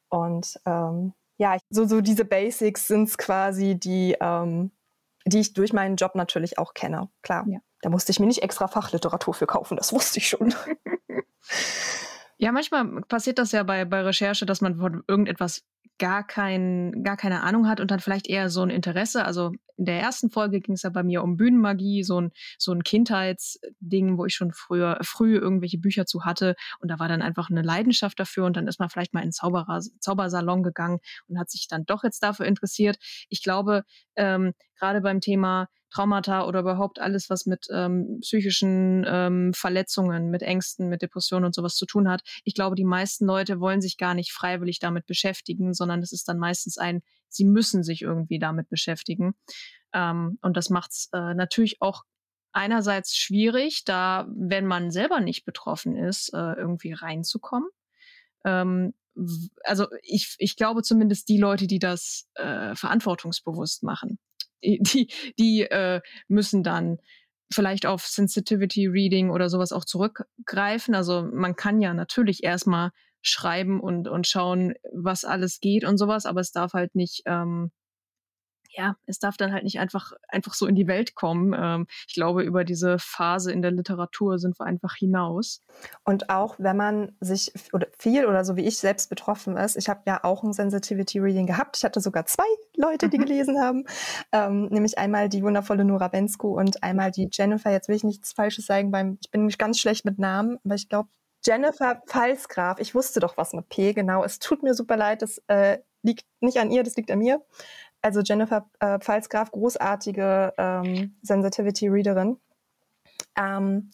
Und 0.07 0.59
ähm, 0.65 1.13
ja, 1.37 1.57
so, 1.69 1.85
so 1.85 1.99
diese 1.99 2.23
Basics 2.23 2.87
sind 2.87 3.09
es 3.09 3.17
quasi, 3.17 3.75
die, 3.75 4.15
ähm, 4.21 4.71
die 5.25 5.39
ich 5.39 5.53
durch 5.53 5.73
meinen 5.73 5.97
Job 5.97 6.15
natürlich 6.15 6.57
auch 6.57 6.73
kenne, 6.73 7.09
klar. 7.21 7.45
Ja. 7.49 7.59
Da 7.83 7.89
musste 7.89 8.13
ich 8.13 8.19
mir 8.19 8.27
nicht 8.27 8.41
extra 8.41 8.69
Fachliteratur 8.69 9.33
für 9.33 9.45
kaufen, 9.45 9.75
das 9.75 9.91
wusste 9.91 10.19
ich 10.19 10.29
schon. 10.29 10.55
Ja, 12.39 12.51
manchmal 12.51 13.01
passiert 13.07 13.37
das 13.37 13.53
ja 13.53 13.63
bei, 13.63 13.85
bei 13.85 14.01
Recherche, 14.01 14.45
dass 14.45 14.59
man 14.59 14.75
von 14.75 15.03
irgendetwas 15.07 15.63
gar, 15.97 16.25
kein, 16.25 17.03
gar 17.03 17.15
keine 17.15 17.43
Ahnung 17.43 17.69
hat 17.69 17.79
und 17.79 17.91
dann 17.91 17.99
vielleicht 17.99 18.27
eher 18.27 18.49
so 18.49 18.61
ein 18.63 18.69
Interesse. 18.69 19.23
Also 19.23 19.51
in 19.77 19.85
der 19.85 20.01
ersten 20.01 20.29
Folge 20.29 20.59
ging 20.59 20.75
es 20.75 20.83
ja 20.83 20.89
bei 20.89 21.03
mir 21.03 21.23
um 21.23 21.37
Bühnenmagie, 21.37 22.03
so 22.03 22.19
ein, 22.19 22.31
so 22.57 22.71
ein 22.73 22.83
Kindheitsding, 22.83 24.17
wo 24.17 24.25
ich 24.25 24.35
schon 24.35 24.51
früher, 24.51 24.97
früh 25.03 25.37
irgendwelche 25.37 25.77
Bücher 25.77 26.05
zu 26.05 26.25
hatte. 26.25 26.55
Und 26.79 26.89
da 26.89 26.99
war 26.99 27.07
dann 27.07 27.21
einfach 27.21 27.49
eine 27.49 27.61
Leidenschaft 27.61 28.19
dafür. 28.19 28.45
Und 28.45 28.57
dann 28.57 28.67
ist 28.67 28.79
man 28.79 28.89
vielleicht 28.89 29.13
mal 29.13 29.21
in 29.21 29.27
den 29.27 29.33
Zauberer, 29.33 29.79
Zaubersalon 29.99 30.63
gegangen 30.63 30.99
und 31.27 31.39
hat 31.39 31.49
sich 31.49 31.67
dann 31.67 31.85
doch 31.85 32.03
jetzt 32.03 32.23
dafür 32.23 32.45
interessiert. 32.45 32.97
Ich 33.29 33.41
glaube, 33.41 33.83
ähm, 34.15 34.53
gerade 34.77 35.01
beim 35.01 35.21
Thema 35.21 35.67
Traumata 35.93 36.45
oder 36.47 36.61
überhaupt 36.61 36.99
alles, 36.99 37.29
was 37.29 37.45
mit 37.45 37.67
ähm, 37.71 38.19
psychischen 38.21 39.05
ähm, 39.07 39.53
Verletzungen, 39.53 40.29
mit 40.31 40.41
Ängsten, 40.41 40.89
mit 40.89 41.01
Depressionen 41.01 41.45
und 41.45 41.55
sowas 41.55 41.75
zu 41.75 41.85
tun 41.85 42.09
hat. 42.09 42.21
Ich 42.43 42.55
glaube, 42.55 42.75
die 42.75 42.83
meisten 42.83 43.25
Leute 43.25 43.59
wollen 43.59 43.81
sich 43.81 43.97
gar 43.97 44.15
nicht 44.15 44.31
freiwillig 44.33 44.79
damit 44.79 45.05
beschäftigen, 45.05 45.73
sondern 45.73 46.01
es 46.01 46.11
ist 46.11 46.27
dann 46.27 46.39
meistens 46.39 46.77
ein, 46.77 47.01
sie 47.29 47.45
müssen 47.45 47.83
sich 47.83 48.01
irgendwie 48.01 48.39
damit 48.39 48.69
beschäftigen. 48.69 49.35
Ähm, 49.93 50.39
und 50.41 50.57
das 50.57 50.69
macht 50.69 50.91
es 50.91 51.09
äh, 51.13 51.35
natürlich 51.35 51.81
auch 51.81 52.03
einerseits 52.53 53.15
schwierig, 53.15 53.83
da, 53.85 54.27
wenn 54.35 54.65
man 54.65 54.91
selber 54.91 55.19
nicht 55.19 55.45
betroffen 55.45 55.95
ist, 55.95 56.33
äh, 56.33 56.53
irgendwie 56.53 56.93
reinzukommen. 56.93 57.69
Ähm, 58.45 58.93
also 59.63 59.87
ich, 60.01 60.35
ich 60.39 60.55
glaube 60.55 60.81
zumindest 60.81 61.29
die 61.29 61.37
Leute, 61.37 61.67
die 61.67 61.79
das 61.79 62.27
äh, 62.33 62.75
verantwortungsbewusst 62.75 63.83
machen, 63.83 64.17
die, 64.63 65.07
die 65.37 65.61
äh, 65.61 66.01
müssen 66.27 66.63
dann 66.63 66.97
vielleicht 67.51 67.85
auf 67.85 68.05
Sensitivity 68.05 68.87
Reading 68.87 69.29
oder 69.29 69.49
sowas 69.49 69.71
auch 69.71 69.85
zurückgreifen. 69.85 70.95
Also 70.95 71.27
man 71.31 71.55
kann 71.55 71.81
ja 71.81 71.93
natürlich 71.93 72.43
erstmal 72.43 72.91
schreiben 73.21 73.79
und, 73.79 74.07
und 74.07 74.27
schauen, 74.27 74.73
was 74.91 75.23
alles 75.23 75.59
geht 75.59 75.85
und 75.85 75.97
sowas, 75.97 76.25
aber 76.25 76.41
es 76.41 76.51
darf 76.51 76.73
halt 76.73 76.95
nicht 76.95 77.21
ähm, 77.25 77.71
ja, 78.75 78.95
es 79.05 79.19
darf 79.19 79.37
dann 79.37 79.53
halt 79.53 79.63
nicht 79.63 79.79
einfach, 79.79 80.13
einfach 80.27 80.53
so 80.53 80.65
in 80.65 80.75
die 80.75 80.87
Welt 80.87 81.15
kommen. 81.15 81.55
Ähm, 81.57 81.87
ich 82.07 82.15
glaube, 82.15 82.43
über 82.43 82.63
diese 82.63 82.97
Phase 82.99 83.51
in 83.51 83.61
der 83.61 83.71
Literatur 83.71 84.39
sind 84.39 84.59
wir 84.59 84.65
einfach 84.65 84.95
hinaus. 84.95 85.61
Und 86.03 86.29
auch 86.29 86.55
wenn 86.57 86.77
man 86.77 87.15
sich 87.19 87.51
oder 87.71 87.87
viel 87.97 88.25
oder 88.25 88.43
so 88.43 88.55
wie 88.55 88.65
ich 88.65 88.79
selbst 88.79 89.09
betroffen 89.09 89.57
ist, 89.57 89.77
ich 89.77 89.89
habe 89.89 90.01
ja 90.07 90.23
auch 90.23 90.43
ein 90.43 90.53
Sensitivity 90.53 91.19
Reading 91.19 91.45
gehabt. 91.45 91.77
Ich 91.77 91.83
hatte 91.83 92.01
sogar 92.01 92.25
zwei 92.25 92.43
Leute, 92.75 93.09
die 93.09 93.19
mhm. 93.19 93.25
gelesen 93.25 93.61
haben. 93.61 93.85
Ähm, 94.31 94.65
nämlich 94.67 94.97
einmal 94.97 95.29
die 95.29 95.43
wundervolle 95.43 95.85
Nora 95.85 96.07
Bensko 96.07 96.59
und 96.59 96.81
einmal 96.83 97.11
die 97.11 97.29
Jennifer. 97.31 97.71
Jetzt 97.71 97.87
will 97.89 97.95
ich 97.95 98.03
nichts 98.03 98.33
Falsches 98.33 98.65
sagen 98.65 98.91
beim, 98.91 99.17
ich 99.21 99.29
bin 99.29 99.47
ganz 99.49 99.79
schlecht 99.79 100.05
mit 100.05 100.17
Namen, 100.17 100.57
aber 100.63 100.75
ich 100.75 100.89
glaube, 100.89 101.09
Jennifer 101.45 102.01
Pfalzgraf, 102.07 102.79
ich 102.79 102.95
wusste 102.95 103.19
doch 103.19 103.35
was 103.35 103.51
mit 103.53 103.67
P, 103.67 103.93
genau. 103.93 104.23
Es 104.23 104.39
tut 104.39 104.63
mir 104.63 104.73
super 104.73 104.95
leid, 104.95 105.21
das 105.21 105.41
äh, 105.47 105.79
liegt 106.01 106.25
nicht 106.39 106.57
an 106.57 106.71
ihr, 106.71 106.83
das 106.83 106.95
liegt 106.95 107.11
an 107.11 107.19
mir 107.19 107.41
also 108.03 108.21
Jennifer 108.21 108.69
äh, 108.79 108.99
Pfalzgraf, 108.99 109.51
großartige 109.51 110.53
ähm, 110.57 111.15
Sensitivity-Readerin. 111.23 112.37
Ähm, 113.35 113.89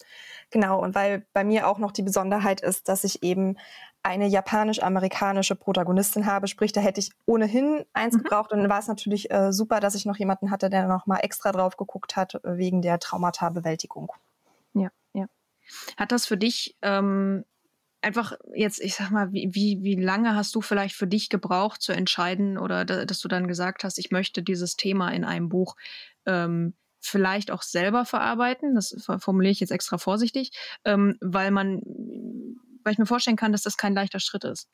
Genau, 0.50 0.80
und 0.80 0.94
weil 0.94 1.24
bei 1.32 1.44
mir 1.44 1.68
auch 1.68 1.78
noch 1.78 1.92
die 1.92 2.02
Besonderheit 2.02 2.60
ist, 2.60 2.88
dass 2.88 3.04
ich 3.04 3.22
eben 3.22 3.56
eine 4.02 4.26
japanisch-amerikanische 4.26 5.54
Protagonistin 5.54 6.26
habe, 6.26 6.48
sprich, 6.48 6.72
da 6.72 6.80
hätte 6.80 7.00
ich 7.00 7.10
ohnehin 7.26 7.84
eins 7.92 8.14
mhm. 8.14 8.24
gebraucht 8.24 8.52
und 8.52 8.60
dann 8.60 8.70
war 8.70 8.80
es 8.80 8.88
natürlich 8.88 9.30
äh, 9.30 9.52
super, 9.52 9.78
dass 9.78 9.94
ich 9.94 10.06
noch 10.06 10.16
jemanden 10.16 10.50
hatte, 10.50 10.70
der 10.70 10.88
noch 10.88 11.06
mal 11.06 11.18
extra 11.18 11.52
drauf 11.52 11.76
geguckt 11.76 12.16
hat 12.16 12.34
äh, 12.34 12.56
wegen 12.56 12.82
der 12.82 12.98
Traumata-Bewältigung. 12.98 14.12
Ja, 14.74 14.88
ja. 15.12 15.26
Hat 15.96 16.12
das 16.12 16.26
für 16.26 16.36
dich 16.36 16.76
ähm, 16.82 17.44
einfach 18.02 18.32
jetzt, 18.54 18.80
ich 18.80 18.94
sag 18.94 19.10
mal, 19.10 19.32
wie, 19.32 19.50
wie, 19.52 19.82
wie 19.82 19.94
lange 19.94 20.34
hast 20.34 20.54
du 20.54 20.60
vielleicht 20.60 20.94
für 20.94 21.06
dich 21.06 21.28
gebraucht 21.28 21.82
zu 21.82 21.92
entscheiden 21.92 22.58
oder 22.58 22.84
da, 22.84 23.04
dass 23.04 23.20
du 23.20 23.28
dann 23.28 23.48
gesagt 23.48 23.84
hast, 23.84 23.98
ich 23.98 24.10
möchte 24.10 24.42
dieses 24.42 24.76
Thema 24.76 25.10
in 25.10 25.24
einem 25.24 25.48
Buch 25.48 25.76
ähm, 26.26 26.74
vielleicht 27.00 27.50
auch 27.50 27.62
selber 27.62 28.04
verarbeiten? 28.04 28.74
Das 28.74 28.94
formuliere 29.18 29.52
ich 29.52 29.60
jetzt 29.60 29.72
extra 29.72 29.98
vorsichtig, 29.98 30.52
ähm, 30.84 31.16
weil 31.20 31.50
man 31.50 31.80
weil 32.82 32.94
ich 32.94 32.98
mir 32.98 33.06
vorstellen 33.06 33.36
kann, 33.36 33.52
dass 33.52 33.62
das 33.62 33.76
kein 33.76 33.94
leichter 33.94 34.20
Schritt 34.20 34.44
ist. 34.44 34.68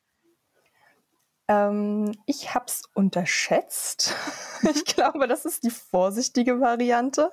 Ähm, 1.47 2.11
ich 2.25 2.53
habe 2.53 2.65
es 2.67 2.83
unterschätzt. 2.93 4.13
ich 4.63 4.83
glaube, 4.85 5.27
das 5.27 5.45
ist 5.45 5.63
die 5.63 5.69
vorsichtige 5.69 6.59
Variante. 6.59 7.31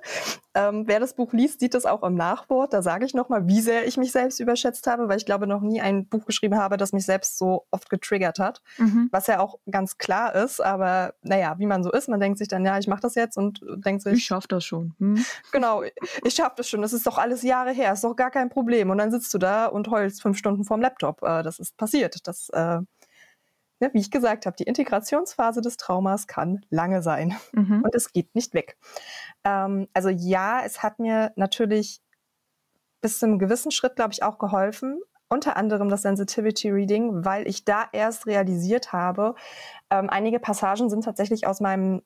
Ähm, 0.55 0.85
wer 0.87 1.01
das 1.01 1.15
Buch 1.15 1.33
liest, 1.33 1.59
sieht 1.61 1.75
das 1.75 1.85
auch 1.85 2.05
im 2.05 2.15
Nachwort. 2.15 2.73
Da 2.73 2.81
sage 2.81 3.05
ich 3.05 3.15
nochmal, 3.15 3.49
wie 3.49 3.61
sehr 3.61 3.87
ich 3.87 3.97
mich 3.97 4.13
selbst 4.13 4.39
überschätzt 4.39 4.87
habe, 4.87 5.09
weil 5.09 5.17
ich 5.17 5.27
glaube, 5.27 5.49
noch 5.49 5.63
nie 5.63 5.81
ein 5.81 6.07
Buch 6.07 6.27
geschrieben 6.27 6.57
habe, 6.57 6.77
das 6.77 6.93
mich 6.93 7.05
selbst 7.05 7.39
so 7.39 7.67
oft 7.73 7.91
getriggert 7.91 8.39
hat. 8.39 8.63
Mhm. 8.79 9.09
Was 9.11 9.27
ja 9.27 9.41
auch 9.41 9.59
ganz 9.69 9.99
klar 9.99 10.35
ist, 10.35 10.61
aber 10.61 11.15
naja, 11.23 11.57
wie 11.59 11.67
man 11.67 11.83
so 11.83 11.91
ist, 11.91 12.09
man 12.09 12.21
denkt 12.21 12.39
sich 12.39 12.47
dann, 12.47 12.65
ja, 12.65 12.79
ich 12.79 12.87
mache 12.87 13.01
das 13.01 13.17
jetzt 13.17 13.37
und 13.37 13.61
denkt 13.85 14.03
sich. 14.03 14.15
Ich 14.15 14.25
schaffe 14.25 14.47
das 14.49 14.65
schon. 14.65 14.95
Hm? 15.01 15.25
Genau, 15.51 15.83
ich 16.23 16.35
schaffe 16.35 16.55
das 16.59 16.69
schon. 16.69 16.83
Das 16.83 16.93
ist 16.93 17.07
doch 17.07 17.19
alles 17.19 17.43
Jahre 17.43 17.73
her, 17.73 17.93
ist 17.93 18.05
doch 18.05 18.15
gar 18.15 18.31
kein 18.31 18.49
Problem. 18.49 18.91
Und 18.91 18.99
dann 18.99 19.11
sitzt 19.11 19.35
du 19.35 19.39
da 19.39 19.67
und 19.67 19.89
heulst 19.89 20.23
fünf 20.23 20.39
Stunden 20.39 20.63
vorm 20.65 20.81
Laptop. 20.81 21.23
Äh, 21.23 21.43
das 21.43 21.59
ist 21.59 21.77
passiert. 21.77 22.29
Das 22.29 22.49
äh, 22.51 22.79
ja, 23.81 23.93
wie 23.93 24.01
ich 24.01 24.11
gesagt 24.11 24.47
habe, 24.47 24.57
die 24.57 24.65
Integrationsphase 24.65 25.61
des 25.61 25.77
Traumas 25.77 26.27
kann 26.27 26.65
lange 26.71 27.03
sein 27.03 27.35
mhm. 27.53 27.83
und 27.83 27.95
es 27.95 28.13
geht 28.13 28.35
nicht 28.35 28.55
weg. 28.55 28.77
Ähm, 29.45 29.89
also 29.93 30.09
ja, 30.09 30.63
es 30.65 30.83
hat 30.83 30.99
mir 30.99 31.33
natürlich 31.37 32.01
bis 33.01 33.19
zu 33.19 33.27
einem 33.27 33.39
gewissen 33.39 33.71
Schritt, 33.71 33.97
glaube 33.97 34.13
ich, 34.13 34.23
auch 34.23 34.39
geholfen. 34.39 35.01
Unter 35.29 35.57
anderem 35.57 35.89
das 35.89 36.03
Sensitivity 36.03 36.71
Reading, 36.71 37.25
weil 37.25 37.49
ich 37.49 37.65
da 37.65 37.89
erst 37.93 38.27
realisiert 38.27 38.93
habe, 38.93 39.35
ähm, 39.91 40.09
einige 40.09 40.39
Passagen 40.39 40.89
sind 40.89 41.05
tatsächlich 41.05 41.47
aus 41.47 41.61
meinem 41.61 42.03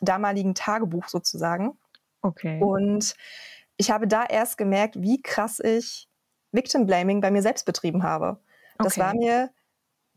damaligen 0.00 0.54
Tagebuch 0.54 1.08
sozusagen. 1.08 1.78
Okay. 2.22 2.60
Und 2.60 3.14
ich 3.76 3.90
habe 3.90 4.08
da 4.08 4.24
erst 4.24 4.56
gemerkt, 4.58 5.00
wie 5.00 5.20
krass 5.20 5.60
ich 5.60 6.08
Victim 6.52 6.86
Blaming 6.86 7.20
bei 7.20 7.30
mir 7.30 7.42
selbst 7.42 7.64
betrieben 7.64 8.02
habe. 8.02 8.40
Das 8.78 8.94
okay. 8.94 9.00
war 9.00 9.14
mir 9.14 9.50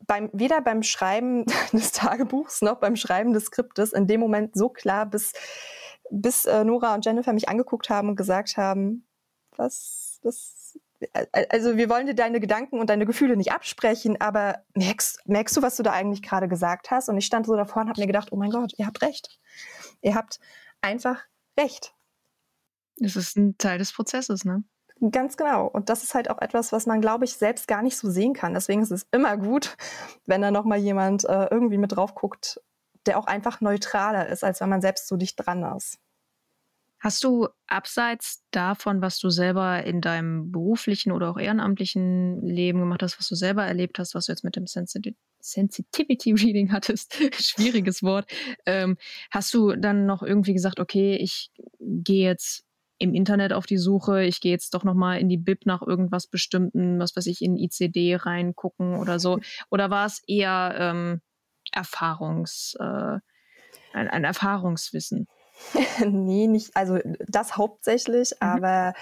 beim, 0.08 0.30
weder 0.34 0.62
beim 0.62 0.84
Schreiben 0.84 1.46
des 1.74 1.92
Tagebuchs 1.92 2.62
noch 2.62 2.80
beim 2.80 2.96
Schreiben 2.96 3.34
des 3.34 3.46
Skriptes 3.46 3.94
in 3.94 4.08
dem 4.08 4.20
Moment 4.20 4.56
so 4.56 4.70
klar, 4.70 5.06
bis, 5.06 5.34
bis 6.10 6.46
äh, 6.46 6.64
Nora 6.64 6.94
und 6.94 7.06
Jennifer 7.06 7.34
mich 7.34 7.50
angeguckt 7.50 7.90
haben 7.90 8.10
und 8.10 8.16
gesagt 8.16 8.58
haben, 8.58 9.06
was, 9.56 10.20
was, 10.24 10.80
also 11.42 11.78
wir 11.78 11.90
wollen 11.90 12.08
dir 12.08 12.16
deine 12.16 12.40
Gedanken 12.40 12.80
und 12.80 12.90
deine 12.90 13.06
Gefühle 13.06 13.38
nicht 13.38 13.52
absprechen, 13.52 14.20
aber 14.20 14.64
merkst, 14.74 15.28
merkst 15.28 15.58
du, 15.58 15.62
was 15.62 15.76
du 15.76 15.84
da 15.84 15.92
eigentlich 15.92 16.22
gerade 16.22 16.48
gesagt 16.48 16.92
hast? 16.92 17.10
Und 17.10 17.18
ich 17.18 17.26
stand 17.26 17.46
so 17.46 17.56
davor 17.56 17.84
und 17.84 17.90
habe 17.90 18.02
mir 18.02 18.08
gedacht, 18.08 18.32
oh 18.32 18.38
mein 18.38 18.52
Gott, 18.52 18.74
ihr 18.78 18.86
habt 18.86 19.02
recht. 19.02 19.40
Ihr 20.02 20.16
habt 20.16 20.40
einfach 20.82 21.22
recht. 21.60 21.94
Es 23.00 23.16
ist 23.16 23.38
ein 23.38 23.58
Teil 23.58 23.80
des 23.80 23.92
Prozesses, 23.92 24.46
ne? 24.46 24.64
Ganz 25.12 25.36
genau. 25.36 25.68
Und 25.68 25.90
das 25.90 26.04
ist 26.04 26.16
halt 26.16 26.30
auch 26.30 26.40
etwas, 26.42 26.72
was 26.72 26.86
man, 26.86 27.02
glaube 27.02 27.26
ich, 27.26 27.34
selbst 27.34 27.68
gar 27.68 27.82
nicht 27.82 27.98
so 27.98 28.10
sehen 28.10 28.34
kann. 28.34 28.54
Deswegen 28.54 28.82
ist 28.82 28.92
es 28.92 29.06
immer 29.12 29.36
gut, 29.38 29.76
wenn 30.26 30.42
da 30.42 30.52
nochmal 30.52 30.80
jemand 30.80 31.26
äh, 31.26 31.48
irgendwie 31.52 31.78
mit 31.78 31.96
drauf 31.96 32.16
guckt, 32.16 32.62
der 33.06 33.20
auch 33.20 33.26
einfach 33.26 33.60
neutraler 33.60 34.30
ist, 34.30 34.44
als 34.44 34.62
wenn 34.62 34.70
man 34.70 34.82
selbst 34.82 35.08
so 35.08 35.18
dicht 35.18 35.36
dran 35.38 35.64
ist. 35.76 36.00
Hast 37.00 37.22
du 37.26 37.50
abseits 37.68 38.44
davon, 38.52 39.02
was 39.02 39.20
du 39.20 39.30
selber 39.30 39.84
in 39.84 40.00
deinem 40.00 40.54
beruflichen 40.54 41.12
oder 41.12 41.32
auch 41.32 41.38
ehrenamtlichen 41.38 42.42
Leben 42.42 42.80
gemacht 42.80 43.04
hast, 43.04 43.20
was 43.20 43.28
du 43.28 43.36
selber 43.36 43.66
erlebt 43.66 44.00
hast, 44.00 44.16
was 44.16 44.28
du 44.28 44.32
jetzt 44.32 44.46
mit 44.46 44.56
dem 44.56 44.68
Sensitivity 44.68 45.20
Sensitivity 45.46 46.32
Reading 46.32 46.72
hattest, 46.72 47.16
schwieriges 47.38 48.02
Wort, 48.02 48.32
ähm, 48.66 48.96
hast 49.30 49.54
du 49.54 49.76
dann 49.76 50.06
noch 50.06 50.24
irgendwie 50.24 50.54
gesagt, 50.54 50.80
okay, 50.80 51.18
ich 51.18 51.52
gehe 51.82 52.26
jetzt 52.26 52.64
im 53.04 53.14
Internet 53.14 53.52
auf 53.52 53.66
die 53.66 53.78
Suche, 53.78 54.24
ich 54.24 54.40
gehe 54.40 54.54
jetzt 54.54 54.74
doch 54.74 54.86
nochmal 54.86 55.20
in 55.20 55.28
die 55.28 55.38
Bib 55.38 55.66
nach 55.66 55.82
irgendwas 55.82 56.26
Bestimmten, 56.28 57.00
was 57.00 57.16
weiß 57.18 57.28
ich, 57.28 57.42
in 57.42 57.58
ICD 57.58 58.16
reingucken 58.16 58.96
oder 58.96 59.20
so? 59.20 59.40
Oder 59.70 59.90
war 59.90 60.06
es 60.06 60.24
eher 60.26 60.74
ähm, 60.78 61.22
Erfahrungs, 61.72 62.76
äh, 62.80 63.18
ein, 63.94 64.08
ein 64.08 64.24
Erfahrungswissen? 64.24 65.28
nee, 66.06 66.48
nicht, 66.48 66.76
also 66.76 66.98
das 67.28 67.58
hauptsächlich, 67.58 68.32
mhm. 68.32 68.48
aber 68.48 68.94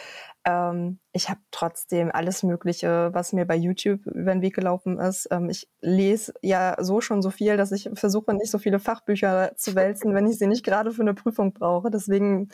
ähm, 0.44 1.00
ich 1.12 1.30
habe 1.30 1.40
trotzdem 1.52 2.10
alles 2.12 2.42
Mögliche, 2.42 3.10
was 3.14 3.34
mir 3.34 3.46
bei 3.46 3.56
YouTube 3.56 4.06
über 4.08 4.32
den 4.34 4.42
Weg 4.42 4.56
gelaufen 4.56 5.00
ist. 5.00 5.28
Ähm, 5.30 5.50
ich 5.50 5.70
lese 5.82 6.34
ja 6.42 6.76
so 6.80 7.02
schon 7.02 7.22
so 7.22 7.30
viel, 7.30 7.58
dass 7.58 7.72
ich 7.72 7.90
versuche, 7.94 8.34
nicht 8.34 8.52
so 8.52 8.58
viele 8.58 8.80
Fachbücher 8.80 9.54
zu 9.56 9.76
wälzen, 9.76 10.16
wenn 10.16 10.28
ich 10.28 10.40
sie 10.40 10.48
nicht 10.48 10.66
gerade 10.66 10.92
für 10.92 11.04
eine 11.04 11.14
Prüfung 11.14 11.54
brauche. 11.54 11.92
Deswegen 11.92 12.50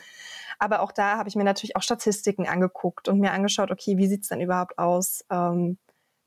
aber 0.58 0.80
auch 0.82 0.92
da 0.92 1.18
habe 1.18 1.28
ich 1.28 1.36
mir 1.36 1.44
natürlich 1.44 1.76
auch 1.76 1.82
Statistiken 1.82 2.46
angeguckt 2.46 3.08
und 3.08 3.20
mir 3.20 3.32
angeschaut, 3.32 3.70
okay, 3.70 3.96
wie 3.96 4.08
sieht's 4.08 4.28
denn 4.28 4.40
überhaupt 4.40 4.78
aus? 4.78 5.24
Ähm, 5.30 5.78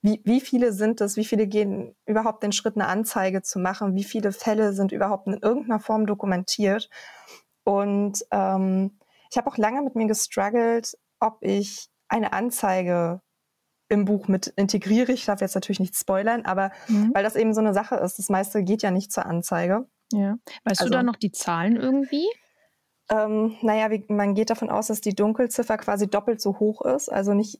wie, 0.01 0.21
wie 0.23 0.41
viele 0.41 0.73
sind 0.73 0.99
es? 1.01 1.15
Wie 1.15 1.25
viele 1.25 1.47
gehen 1.47 1.95
überhaupt 2.05 2.41
den 2.43 2.51
Schritt, 2.51 2.75
eine 2.75 2.87
Anzeige 2.87 3.41
zu 3.43 3.59
machen? 3.59 3.95
Wie 3.95 4.03
viele 4.03 4.31
Fälle 4.31 4.73
sind 4.73 4.91
überhaupt 4.91 5.27
in 5.27 5.37
irgendeiner 5.37 5.79
Form 5.79 6.07
dokumentiert? 6.07 6.89
Und 7.63 8.25
ähm, 8.31 8.97
ich 9.29 9.37
habe 9.37 9.49
auch 9.49 9.57
lange 9.57 9.81
mit 9.81 9.95
mir 9.95 10.07
gestruggelt, 10.07 10.97
ob 11.19 11.37
ich 11.41 11.89
eine 12.07 12.33
Anzeige 12.33 13.21
im 13.89 14.05
Buch 14.05 14.27
mit 14.27 14.47
integriere. 14.47 15.11
Ich 15.11 15.25
darf 15.25 15.41
jetzt 15.41 15.55
natürlich 15.55 15.79
nicht 15.79 15.95
spoilern, 15.95 16.45
aber 16.45 16.71
mhm. 16.87 17.11
weil 17.13 17.23
das 17.23 17.35
eben 17.35 17.53
so 17.53 17.59
eine 17.59 17.73
Sache 17.73 17.95
ist, 17.95 18.17
das 18.17 18.29
meiste 18.29 18.63
geht 18.63 18.81
ja 18.81 18.89
nicht 18.89 19.11
zur 19.11 19.25
Anzeige. 19.25 19.87
Ja. 20.13 20.37
Weißt 20.63 20.81
also, 20.81 20.85
du 20.85 20.91
da 20.91 21.03
noch 21.03 21.15
die 21.15 21.31
Zahlen 21.31 21.75
irgendwie? 21.75 22.25
Ähm, 23.11 23.57
naja, 23.61 23.91
wie, 23.91 24.05
man 24.07 24.35
geht 24.35 24.49
davon 24.49 24.69
aus, 24.69 24.87
dass 24.87 25.01
die 25.01 25.13
Dunkelziffer 25.13 25.77
quasi 25.77 26.09
doppelt 26.09 26.39
so 26.39 26.59
hoch 26.59 26.81
ist. 26.81 27.09
Also 27.09 27.33
nicht 27.33 27.59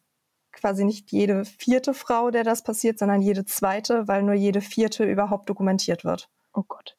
quasi 0.54 0.86
nicht 0.86 1.12
jede 1.12 1.46
vierte 1.46 1.94
Frau, 1.94 2.32
der 2.32 2.44
das 2.44 2.64
passiert, 2.64 3.00
sondern 3.00 3.22
jede 3.22 3.46
zweite, 3.46 4.08
weil 4.08 4.24
nur 4.24 4.34
jede 4.34 4.62
vierte 4.62 5.04
überhaupt 5.04 5.50
dokumentiert 5.50 6.04
wird. 6.04 6.30
Oh 6.54 6.64
Gott. 6.68 6.98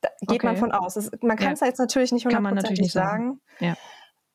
Da 0.00 0.10
geht 0.20 0.30
okay. 0.30 0.46
man 0.46 0.56
von 0.56 0.72
aus. 0.72 0.96
Es, 0.96 1.10
man 1.22 1.36
kann 1.36 1.54
es 1.54 1.60
ja. 1.60 1.66
jetzt 1.66 1.78
natürlich 1.78 2.12
nicht 2.12 2.26
hundertprozentig 2.26 2.92
sagen. 2.92 3.40
sagen. 3.58 3.76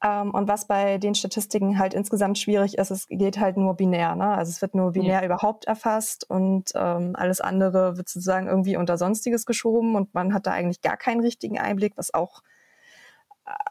Ja. 0.03 0.21
Ähm, 0.21 0.31
und 0.31 0.47
was 0.47 0.67
bei 0.67 0.97
den 0.97 1.15
Statistiken 1.15 1.79
halt 1.79 1.93
insgesamt 1.93 2.37
schwierig 2.37 2.77
ist, 2.77 2.91
es 2.91 3.07
geht 3.07 3.39
halt 3.39 3.55
nur 3.55 3.75
binär. 3.75 4.15
Ne? 4.15 4.27
Also 4.27 4.49
es 4.49 4.61
wird 4.61 4.75
nur 4.75 4.91
binär 4.91 5.19
ja. 5.19 5.25
überhaupt 5.25 5.65
erfasst 5.65 6.29
und 6.29 6.71
ähm, 6.75 7.15
alles 7.15 7.39
andere 7.39 7.97
wird 7.97 8.09
sozusagen 8.09 8.47
irgendwie 8.47 8.75
unter 8.75 8.97
Sonstiges 8.97 9.45
geschoben 9.45 9.95
und 9.95 10.13
man 10.13 10.33
hat 10.33 10.47
da 10.47 10.51
eigentlich 10.51 10.81
gar 10.81 10.97
keinen 10.97 11.21
richtigen 11.21 11.59
Einblick, 11.59 11.93
was 11.95 12.13
auch 12.13 12.41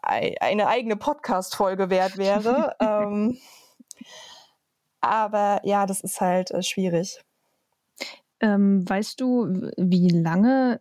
eine 0.02 0.67
eigene 0.67 0.97
Podcast-Folge 0.97 1.91
wert 1.91 2.19
wäre. 2.19 2.76
ähm, 2.81 3.38
aber 5.00 5.61
ja, 5.64 5.87
das 5.87 6.00
ist 6.00 6.21
halt 6.21 6.50
äh, 6.50 6.62
schwierig. 6.62 7.21
Ähm, 8.41 8.88
weißt 8.88 9.21
du, 9.21 9.71
wie 9.76 10.09
lange 10.09 10.81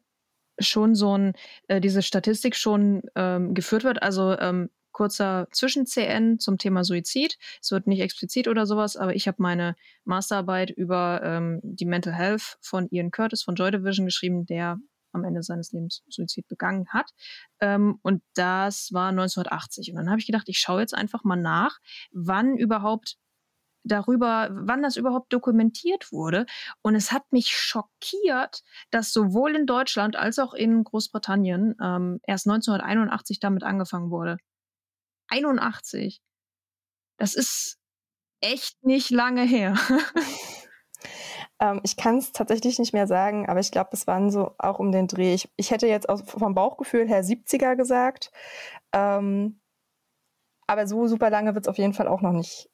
schon 0.60 0.96
so 0.96 1.18
ein, 1.18 1.34
äh, 1.68 1.80
diese 1.80 2.02
Statistik 2.02 2.56
schon 2.56 3.04
ähm, 3.16 3.54
geführt 3.54 3.84
wird? 3.84 4.02
Also 4.02 4.38
ähm, 4.38 4.70
kurzer 4.92 5.48
Zwischen-CN 5.52 6.40
zum 6.40 6.58
Thema 6.58 6.84
Suizid. 6.84 7.38
Es 7.62 7.72
wird 7.72 7.88
nicht 7.88 8.02
explizit 8.02 8.48
oder 8.48 8.66
sowas, 8.66 8.98
aber 8.98 9.16
ich 9.16 9.28
habe 9.28 9.42
meine 9.42 9.76
Masterarbeit 10.04 10.70
über 10.70 11.22
ähm, 11.24 11.60
die 11.64 11.86
Mental 11.86 12.14
Health 12.14 12.58
von 12.62 12.88
Ian 12.92 13.12
Curtis 13.12 13.44
von 13.44 13.56
Joy 13.56 13.72
Division 13.72 14.06
geschrieben, 14.06 14.46
der 14.46 14.78
am 15.12 15.24
Ende 15.24 15.44
seines 15.44 15.72
Lebens 15.72 16.04
Suizid 16.10 16.48
begangen 16.48 16.88
hat. 16.90 17.12
Ähm, 17.60 18.00
und 18.02 18.24
das 18.34 18.90
war 18.92 19.10
1980. 19.10 19.92
Und 19.92 19.98
dann 19.98 20.10
habe 20.10 20.20
ich 20.20 20.26
gedacht, 20.26 20.50
ich 20.50 20.60
schaue 20.60 20.82
jetzt 20.82 20.94
einfach 20.94 21.24
mal 21.24 21.36
nach, 21.36 21.80
wann 22.12 22.58
überhaupt 22.58 23.18
darüber, 23.84 24.50
wann 24.52 24.82
das 24.82 24.96
überhaupt 24.96 25.34
dokumentiert 25.34 26.12
wurde. 26.12 26.46
Und 26.82 26.96
es 26.96 27.12
hat 27.12 27.32
mich 27.32 27.56
schockiert, 27.56 28.64
dass 28.92 29.14
sowohl 29.14 29.56
in 29.56 29.66
Deutschland 29.66 30.16
als 30.16 30.40
auch 30.40 30.54
in 30.54 30.84
Großbritannien 30.84 31.76
ähm, 31.82 32.20
erst 32.24 32.48
1981 32.48 33.40
damit 33.40 33.64
angefangen 33.64 34.12
wurde. 34.12 34.38
81. 35.30 36.22
Das 37.18 37.36
ist 37.36 37.78
echt 38.42 38.84
nicht 38.84 39.10
lange 39.10 39.44
her. 39.44 39.76
Ähm, 41.62 41.80
ich 41.84 41.96
kann 41.96 42.18
es 42.18 42.34
tatsächlich 42.34 42.80
nicht 42.80 42.92
mehr 42.92 43.08
sagen, 43.08 43.48
aber 43.48 43.60
ich 43.60 43.72
glaube, 43.72 43.92
es 43.94 44.08
waren 44.08 44.32
so 44.32 44.56
auch 44.58 44.80
um 44.80 44.92
den 44.92 45.08
Dreh. 45.08 45.34
Ich, 45.36 45.48
ich 45.56 45.72
hätte 45.72 45.88
jetzt 45.88 46.10
aus, 46.10 46.24
vom 46.24 46.56
Bauchgefühl 46.56 47.08
her 47.08 47.24
70er 47.24 47.76
gesagt. 47.76 48.32
Ähm, 48.92 49.62
aber 50.68 50.88
so 50.88 51.08
super 51.08 51.30
lange 51.30 51.54
wird 51.54 51.66
es 51.66 51.70
auf 51.70 51.78
jeden 51.78 51.94
Fall 51.94 52.08
auch 52.08 52.22
noch 52.22 52.34
nicht 52.34 52.70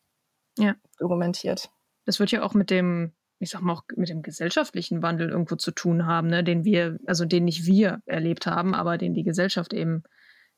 ja. 0.57 0.75
dokumentiert. 0.97 1.69
Das 2.05 2.19
wird 2.19 2.31
ja 2.31 2.43
auch 2.43 2.53
mit 2.53 2.69
dem, 2.69 3.13
ich 3.39 3.49
sag 3.49 3.61
mal 3.61 3.73
auch 3.73 3.83
mit 3.95 4.09
dem 4.09 4.21
gesellschaftlichen 4.21 5.01
Wandel 5.01 5.29
irgendwo 5.29 5.57
zu 5.57 5.71
tun 5.71 6.05
haben, 6.05 6.27
ne? 6.27 6.43
den 6.43 6.63
wir, 6.63 6.97
also 7.05 7.25
den 7.25 7.43
nicht 7.43 7.65
wir 7.65 8.01
erlebt 8.05 8.47
haben, 8.47 8.73
aber 8.73 8.97
den 8.97 9.13
die 9.13 9.23
Gesellschaft 9.23 9.73
eben 9.73 10.03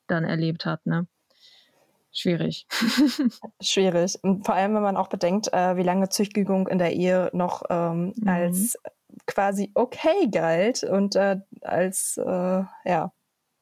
dann 0.07 0.23
erlebt 0.23 0.65
hat, 0.65 0.85
ne? 0.85 1.07
Schwierig. 2.11 2.65
Schwierig. 3.61 4.19
Und 4.23 4.45
vor 4.45 4.55
allem, 4.55 4.73
wenn 4.73 4.81
man 4.81 4.97
auch 4.97 5.09
bedenkt, 5.09 5.53
äh, 5.53 5.77
wie 5.77 5.83
lange 5.83 6.09
Züchtigung 6.09 6.67
in 6.67 6.79
der 6.79 6.93
Ehe 6.93 7.29
noch 7.33 7.63
ähm, 7.69 8.13
mhm. 8.15 8.27
als 8.27 8.77
quasi 9.27 9.71
okay 9.75 10.27
galt 10.31 10.83
und 10.83 11.15
äh, 11.15 11.37
als 11.61 12.17
äh, 12.17 12.63
ja, 12.85 13.11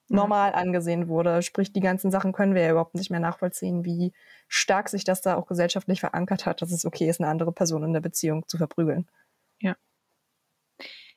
normal 0.09 0.51
ja. 0.51 0.57
angesehen 0.57 1.07
wurde. 1.07 1.41
Sprich, 1.41 1.73
die 1.73 1.81
ganzen 1.81 2.11
Sachen 2.11 2.31
können 2.31 2.55
wir 2.55 2.61
ja 2.63 2.71
überhaupt 2.71 2.95
nicht 2.95 3.09
mehr 3.09 3.19
nachvollziehen, 3.19 3.83
wie 3.83 4.13
stark 4.47 4.89
sich 4.89 5.03
das 5.03 5.21
da 5.21 5.35
auch 5.35 5.47
gesellschaftlich 5.47 5.99
verankert 5.99 6.45
hat, 6.45 6.61
dass 6.61 6.71
es 6.71 6.85
okay 6.85 7.09
ist, 7.09 7.19
eine 7.19 7.29
andere 7.29 7.51
Person 7.51 7.83
in 7.83 7.93
der 7.93 8.01
Beziehung 8.01 8.47
zu 8.47 8.57
verprügeln. 8.57 9.07
Ja. 9.59 9.75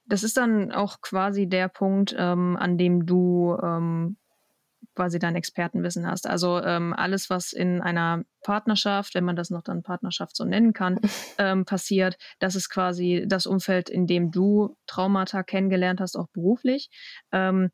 Das 0.04 0.24
ist 0.24 0.36
dann 0.36 0.72
auch 0.72 1.00
quasi 1.00 1.46
der 1.46 1.68
Punkt, 1.68 2.14
ähm, 2.18 2.56
an 2.56 2.76
dem 2.76 3.06
du 3.06 3.56
ähm, 3.62 4.16
quasi 4.94 5.18
dein 5.18 5.36
Expertenwissen 5.36 6.06
hast. 6.06 6.26
Also 6.26 6.60
ähm, 6.62 6.92
alles, 6.92 7.30
was 7.30 7.52
in 7.52 7.80
einer 7.80 8.22
Partnerschaft, 8.42 9.14
wenn 9.14 9.24
man 9.24 9.36
das 9.36 9.50
noch 9.50 9.62
dann 9.62 9.82
Partnerschaft 9.82 10.36
so 10.36 10.44
nennen 10.44 10.72
kann, 10.72 10.98
ähm, 11.38 11.64
passiert, 11.64 12.16
das 12.38 12.54
ist 12.54 12.68
quasi 12.68 13.24
das 13.26 13.46
Umfeld, 13.46 13.88
in 13.88 14.06
dem 14.06 14.30
du 14.30 14.76
Traumata 14.86 15.42
kennengelernt 15.42 16.00
hast, 16.00 16.16
auch 16.16 16.28
beruflich. 16.32 16.90
Ähm, 17.32 17.70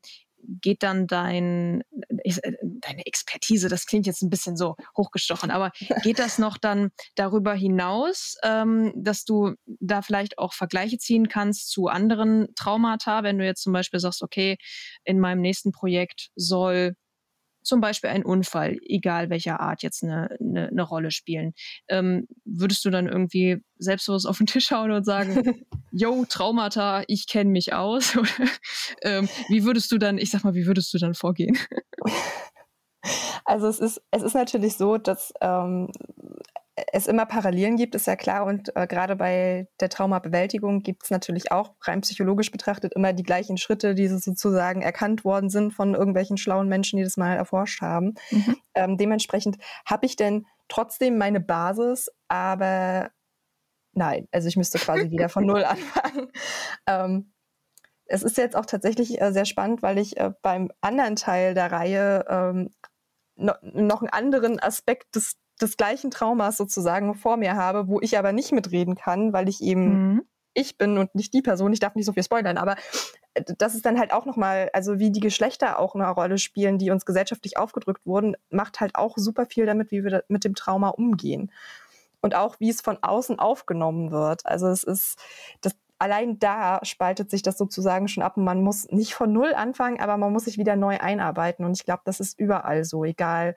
geht 0.61 0.83
dann 0.83 1.07
dein, 1.07 1.81
äh, 2.23 2.53
deine 2.61 3.05
Expertise, 3.05 3.69
das 3.69 3.85
klingt 3.85 4.05
jetzt 4.05 4.21
ein 4.21 4.29
bisschen 4.29 4.55
so 4.55 4.75
hochgestochen, 4.95 5.51
aber 5.51 5.71
geht 6.03 6.19
das 6.19 6.37
noch 6.37 6.57
dann 6.57 6.91
darüber 7.15 7.53
hinaus, 7.53 8.35
ähm, 8.43 8.93
dass 8.95 9.25
du 9.25 9.55
da 9.65 10.01
vielleicht 10.01 10.37
auch 10.37 10.53
Vergleiche 10.53 10.97
ziehen 10.97 11.27
kannst 11.27 11.69
zu 11.69 11.87
anderen 11.87 12.47
Traumata, 12.55 13.23
wenn 13.23 13.37
du 13.37 13.45
jetzt 13.45 13.63
zum 13.63 13.73
Beispiel 13.73 13.99
sagst, 13.99 14.21
okay, 14.21 14.57
in 15.03 15.19
meinem 15.19 15.41
nächsten 15.41 15.71
Projekt 15.71 16.29
soll 16.35 16.93
zum 17.67 17.81
Beispiel 17.81 18.09
ein 18.09 18.25
Unfall, 18.25 18.77
egal 18.83 19.29
welcher 19.29 19.59
Art, 19.59 19.83
jetzt 19.83 20.03
eine, 20.03 20.29
eine, 20.39 20.69
eine 20.69 20.81
Rolle 20.81 21.11
spielen. 21.11 21.53
Ähm, 21.87 22.27
würdest 22.45 22.83
du 22.85 22.89
dann 22.89 23.07
irgendwie 23.07 23.63
selbstbewusst 23.77 24.27
auf 24.27 24.37
den 24.37 24.47
Tisch 24.47 24.71
hauen 24.71 24.91
und 24.91 25.03
sagen, 25.03 25.65
yo, 25.91 26.25
Traumata, 26.27 27.03
ich 27.07 27.27
kenne 27.27 27.51
mich 27.51 27.73
aus? 27.73 28.17
ähm, 29.03 29.29
wie 29.49 29.63
würdest 29.63 29.91
du 29.91 29.97
dann, 29.97 30.17
ich 30.17 30.31
sag 30.31 30.43
mal, 30.43 30.55
wie 30.55 30.65
würdest 30.65 30.93
du 30.93 30.97
dann 30.97 31.13
vorgehen? 31.13 31.57
Also 33.45 33.67
es 33.67 33.79
ist, 33.79 34.01
es 34.11 34.21
ist 34.21 34.33
natürlich 34.33 34.75
so, 34.75 34.97
dass 34.97 35.31
ähm, 35.39 35.89
es 36.91 37.07
immer 37.07 37.25
Parallelen 37.25 37.75
gibt, 37.75 37.95
ist 37.95 38.05
ja 38.05 38.15
klar. 38.15 38.45
Und 38.45 38.75
äh, 38.75 38.85
gerade 38.85 39.15
bei 39.15 39.67
der 39.79 39.89
Traumabewältigung 39.89 40.83
gibt 40.83 41.03
es 41.03 41.09
natürlich 41.09 41.51
auch 41.51 41.73
rein 41.81 42.01
psychologisch 42.01 42.51
betrachtet 42.51 42.93
immer 42.93 43.13
die 43.13 43.23
gleichen 43.23 43.57
Schritte, 43.57 43.95
die 43.95 44.07
sozusagen 44.07 44.81
erkannt 44.81 45.25
worden 45.25 45.49
sind 45.49 45.73
von 45.73 45.95
irgendwelchen 45.95 46.37
schlauen 46.37 46.67
Menschen, 46.67 46.97
die 46.97 47.03
das 47.03 47.17
mal 47.17 47.35
erforscht 47.35 47.81
haben. 47.81 48.13
Mhm. 48.29 48.57
Ähm, 48.75 48.97
dementsprechend 48.97 49.57
habe 49.85 50.05
ich 50.05 50.15
denn 50.15 50.45
trotzdem 50.67 51.17
meine 51.17 51.39
Basis, 51.39 52.11
aber 52.27 53.09
nein, 53.93 54.27
also 54.31 54.47
ich 54.47 54.55
müsste 54.55 54.77
quasi 54.77 55.09
wieder 55.11 55.29
von 55.29 55.45
Null 55.45 55.63
anfangen. 55.63 56.31
Ähm, 56.85 57.33
es 58.05 58.21
ist 58.21 58.37
jetzt 58.37 58.55
auch 58.55 58.65
tatsächlich 58.67 59.19
äh, 59.19 59.33
sehr 59.33 59.45
spannend, 59.45 59.81
weil 59.81 59.97
ich 59.97 60.17
äh, 60.17 60.31
beim 60.43 60.71
anderen 60.81 61.15
Teil 61.15 61.55
der 61.55 61.71
Reihe 61.71 62.25
ähm, 62.29 62.69
no, 63.35 63.53
noch 63.63 64.01
einen 64.01 64.09
anderen 64.09 64.59
Aspekt 64.59 65.15
des 65.15 65.37
des 65.61 65.77
gleichen 65.77 66.11
Traumas 66.11 66.57
sozusagen 66.57 67.15
vor 67.15 67.37
mir 67.37 67.55
habe, 67.55 67.87
wo 67.87 67.99
ich 68.01 68.17
aber 68.17 68.31
nicht 68.31 68.51
mitreden 68.51 68.95
kann, 68.95 69.33
weil 69.33 69.49
ich 69.49 69.61
eben 69.61 70.13
mhm. 70.13 70.21
ich 70.53 70.77
bin 70.77 70.97
und 70.97 71.15
nicht 71.15 71.33
die 71.33 71.41
Person. 71.41 71.73
Ich 71.73 71.79
darf 71.79 71.95
nicht 71.95 72.05
so 72.05 72.13
viel 72.13 72.23
spoilern, 72.23 72.57
aber 72.57 72.75
äh, 73.33 73.43
das 73.57 73.75
ist 73.75 73.85
dann 73.85 73.99
halt 73.99 74.13
auch 74.13 74.25
nochmal, 74.25 74.69
also 74.73 74.99
wie 74.99 75.11
die 75.11 75.19
Geschlechter 75.19 75.79
auch 75.79 75.95
eine 75.95 76.09
Rolle 76.09 76.37
spielen, 76.37 76.77
die 76.77 76.91
uns 76.91 77.05
gesellschaftlich 77.05 77.57
aufgedrückt 77.57 78.05
wurden, 78.05 78.35
macht 78.49 78.79
halt 78.79 78.95
auch 78.95 79.17
super 79.17 79.45
viel 79.45 79.65
damit, 79.65 79.91
wie 79.91 80.03
wir 80.03 80.23
mit 80.27 80.43
dem 80.43 80.55
Trauma 80.55 80.89
umgehen. 80.89 81.51
Und 82.21 82.35
auch, 82.35 82.59
wie 82.59 82.69
es 82.69 82.81
von 82.81 82.97
außen 83.01 83.39
aufgenommen 83.39 84.11
wird. 84.11 84.45
Also 84.45 84.67
es 84.67 84.83
ist, 84.83 85.19
das, 85.61 85.75
allein 85.99 86.39
da 86.39 86.79
spaltet 86.83 87.29
sich 87.29 87.43
das 87.43 87.57
sozusagen 87.57 88.07
schon 88.07 88.23
ab 88.23 88.37
und 88.37 88.43
man 88.43 88.61
muss 88.61 88.87
nicht 88.89 89.13
von 89.13 89.31
Null 89.31 89.53
anfangen, 89.53 89.99
aber 89.99 90.17
man 90.17 90.33
muss 90.33 90.45
sich 90.45 90.57
wieder 90.57 90.75
neu 90.75 90.97
einarbeiten. 90.99 91.63
Und 91.63 91.73
ich 91.77 91.85
glaube, 91.85 92.01
das 92.05 92.19
ist 92.19 92.39
überall 92.39 92.83
so, 92.85 93.05
egal 93.05 93.55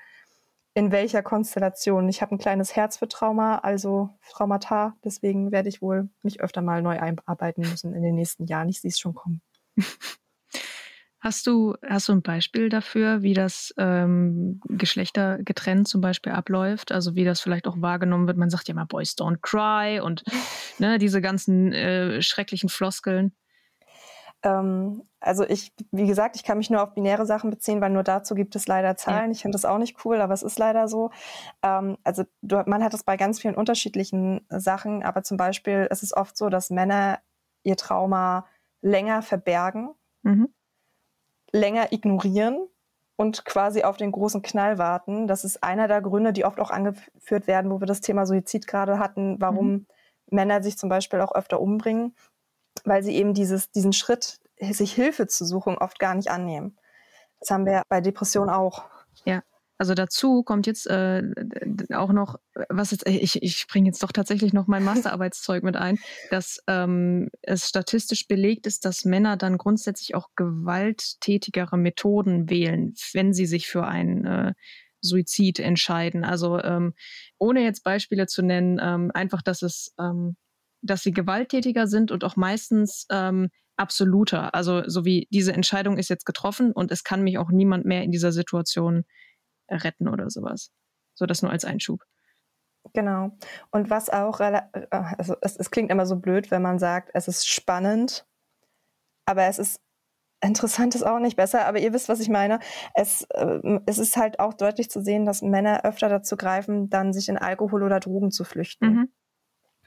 in 0.74 0.92
welcher 0.92 1.22
Konstellation. 1.22 2.08
Ich 2.08 2.22
habe 2.22 2.34
ein 2.34 2.38
kleines 2.38 2.76
Herz 2.76 2.96
für 2.96 3.08
Trauma, 3.08 3.58
also 3.58 4.10
Traumata. 4.30 4.96
Deswegen 5.04 5.50
werde 5.52 5.68
ich 5.68 5.82
wohl 5.82 6.08
mich 6.22 6.40
öfter 6.40 6.62
mal 6.62 6.82
neu 6.82 6.98
einarbeiten 6.98 7.68
müssen 7.68 7.94
in 7.94 8.02
den 8.02 8.14
nächsten 8.14 8.46
Jahren. 8.46 8.68
Ich 8.68 8.80
sehe 8.80 8.90
es 8.90 8.98
schon 8.98 9.14
kommen. 9.14 9.42
Hast 11.22 11.46
du, 11.46 11.74
hast 11.86 12.08
du 12.08 12.14
ein 12.14 12.22
Beispiel 12.22 12.70
dafür, 12.70 13.22
wie 13.22 13.34
das 13.34 13.74
ähm, 13.76 14.58
Geschlechter 14.68 15.36
getrennt 15.42 15.86
zum 15.86 16.00
Beispiel 16.00 16.32
abläuft? 16.32 16.92
Also 16.92 17.14
wie 17.14 17.24
das 17.24 17.42
vielleicht 17.42 17.68
auch 17.68 17.78
wahrgenommen 17.78 18.26
wird? 18.26 18.38
Man 18.38 18.48
sagt 18.48 18.68
ja 18.68 18.72
immer 18.72 18.86
Boys 18.86 19.10
don't 19.18 19.36
cry 19.42 20.00
und 20.00 20.24
ne, 20.78 20.96
diese 20.96 21.20
ganzen 21.20 21.74
äh, 21.74 22.22
schrecklichen 22.22 22.70
Floskeln. 22.70 23.32
Ähm, 24.42 25.02
also 25.20 25.44
ich, 25.44 25.72
wie 25.90 26.06
gesagt, 26.06 26.36
ich 26.36 26.44
kann 26.44 26.58
mich 26.58 26.70
nur 26.70 26.82
auf 26.82 26.94
binäre 26.94 27.26
Sachen 27.26 27.50
beziehen, 27.50 27.80
weil 27.80 27.90
nur 27.90 28.02
dazu 28.02 28.34
gibt 28.34 28.56
es 28.56 28.66
leider 28.66 28.96
Zahlen. 28.96 29.26
Ja. 29.26 29.32
Ich 29.32 29.42
finde 29.42 29.56
das 29.56 29.66
auch 29.66 29.78
nicht 29.78 30.04
cool, 30.04 30.20
aber 30.20 30.32
es 30.32 30.42
ist 30.42 30.58
leider 30.58 30.88
so. 30.88 31.10
Ähm, 31.62 31.98
also 32.04 32.24
du, 32.40 32.62
man 32.66 32.82
hat 32.82 32.94
es 32.94 33.04
bei 33.04 33.16
ganz 33.16 33.40
vielen 33.40 33.54
unterschiedlichen 33.54 34.46
Sachen, 34.48 35.02
aber 35.02 35.22
zum 35.22 35.36
Beispiel 35.36 35.86
ist 35.90 36.02
es 36.02 36.16
oft 36.16 36.36
so, 36.36 36.48
dass 36.48 36.70
Männer 36.70 37.18
ihr 37.62 37.76
Trauma 37.76 38.46
länger 38.80 39.20
verbergen, 39.20 39.90
mhm. 40.22 40.48
länger 41.52 41.92
ignorieren 41.92 42.66
und 43.16 43.44
quasi 43.44 43.82
auf 43.82 43.98
den 43.98 44.12
großen 44.12 44.40
Knall 44.40 44.78
warten. 44.78 45.26
Das 45.26 45.44
ist 45.44 45.62
einer 45.62 45.86
der 45.86 46.00
Gründe, 46.00 46.32
die 46.32 46.46
oft 46.46 46.58
auch 46.58 46.70
angeführt 46.70 47.46
werden, 47.46 47.70
wo 47.70 47.80
wir 47.80 47.86
das 47.86 48.00
Thema 48.00 48.24
Suizid 48.24 48.66
gerade 48.66 48.98
hatten, 48.98 49.38
warum 49.38 49.70
mhm. 49.70 49.86
Männer 50.30 50.62
sich 50.62 50.78
zum 50.78 50.88
Beispiel 50.88 51.20
auch 51.20 51.34
öfter 51.34 51.60
umbringen 51.60 52.14
weil 52.84 53.02
sie 53.02 53.14
eben 53.14 53.34
dieses, 53.34 53.70
diesen 53.70 53.92
Schritt, 53.92 54.40
sich 54.60 54.92
Hilfe 54.92 55.26
zu 55.26 55.44
suchen, 55.44 55.78
oft 55.78 55.98
gar 55.98 56.14
nicht 56.14 56.30
annehmen. 56.30 56.76
Das 57.40 57.50
haben 57.50 57.64
wir 57.64 57.82
bei 57.88 58.00
Depressionen 58.00 58.50
auch. 58.50 58.84
Ja. 59.24 59.42
Also 59.78 59.94
dazu 59.94 60.42
kommt 60.42 60.66
jetzt 60.66 60.86
äh, 60.88 61.22
auch 61.94 62.12
noch, 62.12 62.38
was 62.68 62.90
jetzt, 62.90 63.08
ich, 63.08 63.42
ich 63.42 63.66
bringe 63.66 63.86
jetzt 63.86 64.02
doch 64.02 64.12
tatsächlich 64.12 64.52
noch 64.52 64.66
mein 64.66 64.84
Masterarbeitszeug 64.84 65.62
mit 65.62 65.74
ein, 65.74 65.98
dass 66.28 66.62
ähm, 66.66 67.30
es 67.40 67.66
statistisch 67.66 68.28
belegt 68.28 68.66
ist, 68.66 68.84
dass 68.84 69.06
Männer 69.06 69.38
dann 69.38 69.56
grundsätzlich 69.56 70.14
auch 70.14 70.28
gewalttätigere 70.36 71.78
Methoden 71.78 72.50
wählen, 72.50 72.92
wenn 73.14 73.32
sie 73.32 73.46
sich 73.46 73.68
für 73.68 73.86
einen 73.86 74.26
äh, 74.26 74.52
Suizid 75.00 75.58
entscheiden. 75.58 76.24
Also 76.24 76.62
ähm, 76.62 76.92
ohne 77.38 77.62
jetzt 77.62 77.82
Beispiele 77.82 78.26
zu 78.26 78.42
nennen, 78.42 78.78
ähm, 78.82 79.10
einfach, 79.14 79.40
dass 79.40 79.62
es 79.62 79.94
ähm, 79.98 80.36
dass 80.82 81.02
sie 81.02 81.12
gewalttätiger 81.12 81.86
sind 81.86 82.10
und 82.10 82.24
auch 82.24 82.36
meistens 82.36 83.06
ähm, 83.10 83.48
absoluter. 83.76 84.54
Also 84.54 84.88
so 84.88 85.04
wie 85.04 85.26
diese 85.30 85.52
Entscheidung 85.52 85.98
ist 85.98 86.10
jetzt 86.10 86.26
getroffen 86.26 86.72
und 86.72 86.90
es 86.90 87.04
kann 87.04 87.22
mich 87.22 87.38
auch 87.38 87.50
niemand 87.50 87.84
mehr 87.84 88.02
in 88.02 88.10
dieser 88.10 88.32
Situation 88.32 89.04
retten 89.70 90.08
oder 90.08 90.30
sowas. 90.30 90.70
So 91.14 91.26
das 91.26 91.42
nur 91.42 91.50
als 91.50 91.64
Einschub. 91.64 92.02
Genau. 92.94 93.36
Und 93.70 93.90
was 93.90 94.08
auch, 94.10 94.40
äh, 94.40 94.62
also 94.90 95.36
es, 95.42 95.56
es 95.56 95.70
klingt 95.70 95.90
immer 95.90 96.06
so 96.06 96.16
blöd, 96.16 96.50
wenn 96.50 96.62
man 96.62 96.78
sagt, 96.78 97.10
es 97.14 97.28
ist 97.28 97.48
spannend, 97.48 98.26
aber 99.26 99.44
es 99.44 99.58
ist 99.58 99.80
interessant 100.42 100.94
ist 100.94 101.02
auch 101.02 101.18
nicht 101.18 101.36
besser, 101.36 101.66
aber 101.66 101.78
ihr 101.78 101.92
wisst, 101.92 102.08
was 102.08 102.20
ich 102.20 102.28
meine. 102.28 102.60
Es, 102.94 103.26
äh, 103.30 103.80
es 103.86 103.98
ist 103.98 104.16
halt 104.16 104.40
auch 104.40 104.54
deutlich 104.54 104.90
zu 104.90 105.02
sehen, 105.02 105.24
dass 105.24 105.42
Männer 105.42 105.84
öfter 105.84 106.08
dazu 106.08 106.36
greifen, 106.36 106.88
dann 106.88 107.12
sich 107.12 107.28
in 107.28 107.36
Alkohol 107.36 107.82
oder 107.82 108.00
Drogen 108.00 108.30
zu 108.30 108.44
flüchten. 108.44 108.86
Mhm. 108.86 109.12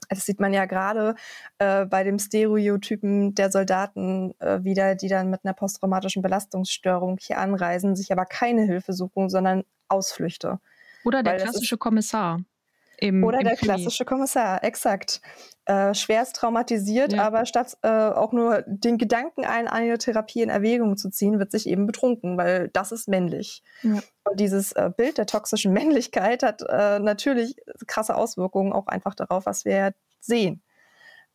Das 0.09 0.25
sieht 0.25 0.39
man 0.39 0.53
ja 0.53 0.65
gerade 0.65 1.15
äh, 1.59 1.85
bei 1.85 2.03
dem 2.03 2.19
Stereotypen 2.19 3.35
der 3.35 3.51
Soldaten 3.51 4.33
äh, 4.39 4.63
wieder, 4.63 4.95
die 4.95 5.07
dann 5.07 5.29
mit 5.29 5.41
einer 5.43 5.53
posttraumatischen 5.53 6.21
Belastungsstörung 6.21 7.17
hier 7.19 7.37
anreisen, 7.37 7.95
sich 7.95 8.11
aber 8.11 8.25
keine 8.25 8.63
Hilfe 8.63 8.93
suchen, 8.93 9.29
sondern 9.29 9.63
Ausflüchte. 9.87 10.59
Oder 11.03 11.23
der 11.23 11.37
klassische 11.37 11.77
Kommissar. 11.77 12.41
Im, 12.97 13.23
Oder 13.23 13.39
im 13.39 13.45
der 13.45 13.55
Krimi. 13.55 13.73
klassische 13.73 14.05
Kommissar, 14.05 14.63
exakt. 14.63 15.21
Äh, 15.65 15.93
schwerst 15.93 16.35
traumatisiert, 16.35 17.13
ja. 17.13 17.23
aber 17.23 17.45
statt 17.45 17.77
äh, 17.83 17.87
auch 17.87 18.33
nur 18.33 18.63
den 18.67 18.97
Gedanken 18.97 19.45
ein, 19.45 19.67
eine 19.67 19.97
Therapie 19.97 20.41
in 20.41 20.49
Erwägung 20.49 20.97
zu 20.97 21.09
ziehen, 21.09 21.39
wird 21.39 21.51
sich 21.51 21.67
eben 21.67 21.85
betrunken, 21.87 22.37
weil 22.37 22.69
das 22.69 22.91
ist 22.91 23.07
männlich. 23.07 23.63
Ja. 23.81 23.99
Und 24.25 24.39
dieses 24.39 24.73
äh, 24.73 24.91
Bild 24.95 25.17
der 25.17 25.25
toxischen 25.25 25.71
Männlichkeit 25.73 26.43
hat 26.43 26.61
äh, 26.67 26.99
natürlich 26.99 27.55
krasse 27.87 28.15
Auswirkungen 28.15 28.73
auch 28.73 28.87
einfach 28.87 29.15
darauf, 29.15 29.45
was 29.45 29.63
wir 29.63 29.93
sehen. 30.19 30.61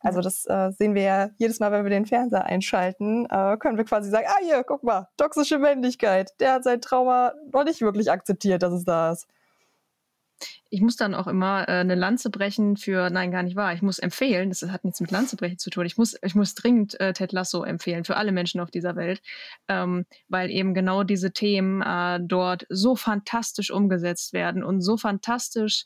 Also 0.01 0.21
das 0.21 0.45
äh, 0.45 0.71
sehen 0.71 0.95
wir 0.95 1.01
ja 1.01 1.29
jedes 1.37 1.59
Mal, 1.59 1.71
wenn 1.71 1.83
wir 1.83 1.89
den 1.89 2.05
Fernseher 2.05 2.45
einschalten, 2.45 3.25
äh, 3.25 3.57
können 3.57 3.77
wir 3.77 3.83
quasi 3.83 4.09
sagen, 4.09 4.27
ah 4.29 4.39
hier, 4.41 4.63
guck 4.63 4.83
mal, 4.83 5.09
toxische 5.17 5.59
Männlichkeit. 5.59 6.33
Der 6.39 6.53
hat 6.53 6.63
sein 6.63 6.79
Trauma 6.81 7.33
noch 7.51 7.65
nicht 7.65 7.81
wirklich 7.81 8.09
akzeptiert, 8.09 8.63
dass 8.63 8.73
es 8.73 8.85
da 8.85 9.11
ist. 9.11 9.27
Ich 10.69 10.81
muss 10.81 10.95
dann 10.95 11.15
auch 11.15 11.27
immer 11.27 11.67
äh, 11.67 11.79
eine 11.79 11.95
Lanze 11.95 12.29
brechen 12.29 12.77
für, 12.77 13.09
nein, 13.09 13.31
gar 13.31 13.43
nicht 13.43 13.55
wahr. 13.55 13.73
Ich 13.73 13.81
muss 13.81 13.99
empfehlen, 13.99 14.49
das 14.49 14.61
hat 14.63 14.83
nichts 14.83 15.01
mit 15.01 15.11
Lanze 15.11 15.35
brechen 15.35 15.57
zu 15.57 15.69
tun. 15.69 15.85
Ich 15.85 15.97
muss, 15.97 16.15
ich 16.21 16.35
muss 16.35 16.53
dringend 16.55 16.99
äh, 16.99 17.13
Ted 17.13 17.31
Lasso 17.31 17.63
empfehlen 17.63 18.05
für 18.05 18.17
alle 18.17 18.31
Menschen 18.31 18.61
auf 18.61 18.71
dieser 18.71 18.95
Welt, 18.95 19.21
ähm, 19.67 20.05
weil 20.27 20.51
eben 20.51 20.73
genau 20.73 21.03
diese 21.03 21.31
Themen 21.31 21.81
äh, 21.81 22.19
dort 22.21 22.65
so 22.69 22.95
fantastisch 22.95 23.71
umgesetzt 23.71 24.33
werden 24.33 24.63
und 24.63 24.81
so 24.81 24.97
fantastisch 24.97 25.85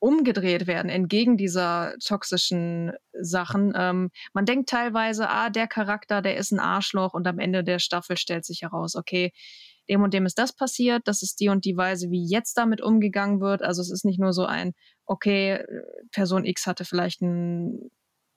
umgedreht 0.00 0.66
werden 0.66 0.90
entgegen 0.90 1.36
dieser 1.36 1.94
toxischen 2.02 2.92
Sachen. 3.12 3.74
Ähm, 3.76 4.10
man 4.32 4.46
denkt 4.46 4.70
teilweise, 4.70 5.28
ah, 5.28 5.50
der 5.50 5.68
Charakter, 5.68 6.22
der 6.22 6.36
ist 6.38 6.52
ein 6.52 6.58
Arschloch 6.58 7.12
und 7.12 7.26
am 7.26 7.38
Ende 7.38 7.62
der 7.62 7.78
Staffel 7.78 8.16
stellt 8.16 8.46
sich 8.46 8.62
heraus, 8.62 8.96
okay, 8.96 9.32
dem 9.90 10.02
und 10.02 10.14
dem 10.14 10.24
ist 10.24 10.38
das 10.38 10.54
passiert, 10.54 11.02
das 11.06 11.22
ist 11.22 11.40
die 11.40 11.48
und 11.48 11.64
die 11.64 11.76
Weise, 11.76 12.10
wie 12.10 12.24
jetzt 12.24 12.56
damit 12.56 12.80
umgegangen 12.80 13.40
wird. 13.40 13.62
Also 13.62 13.82
es 13.82 13.90
ist 13.90 14.04
nicht 14.04 14.20
nur 14.20 14.32
so 14.32 14.46
ein, 14.46 14.72
okay, 15.04 15.64
Person 16.12 16.44
X 16.44 16.66
hatte 16.66 16.84
vielleicht 16.84 17.22
einen 17.22 17.90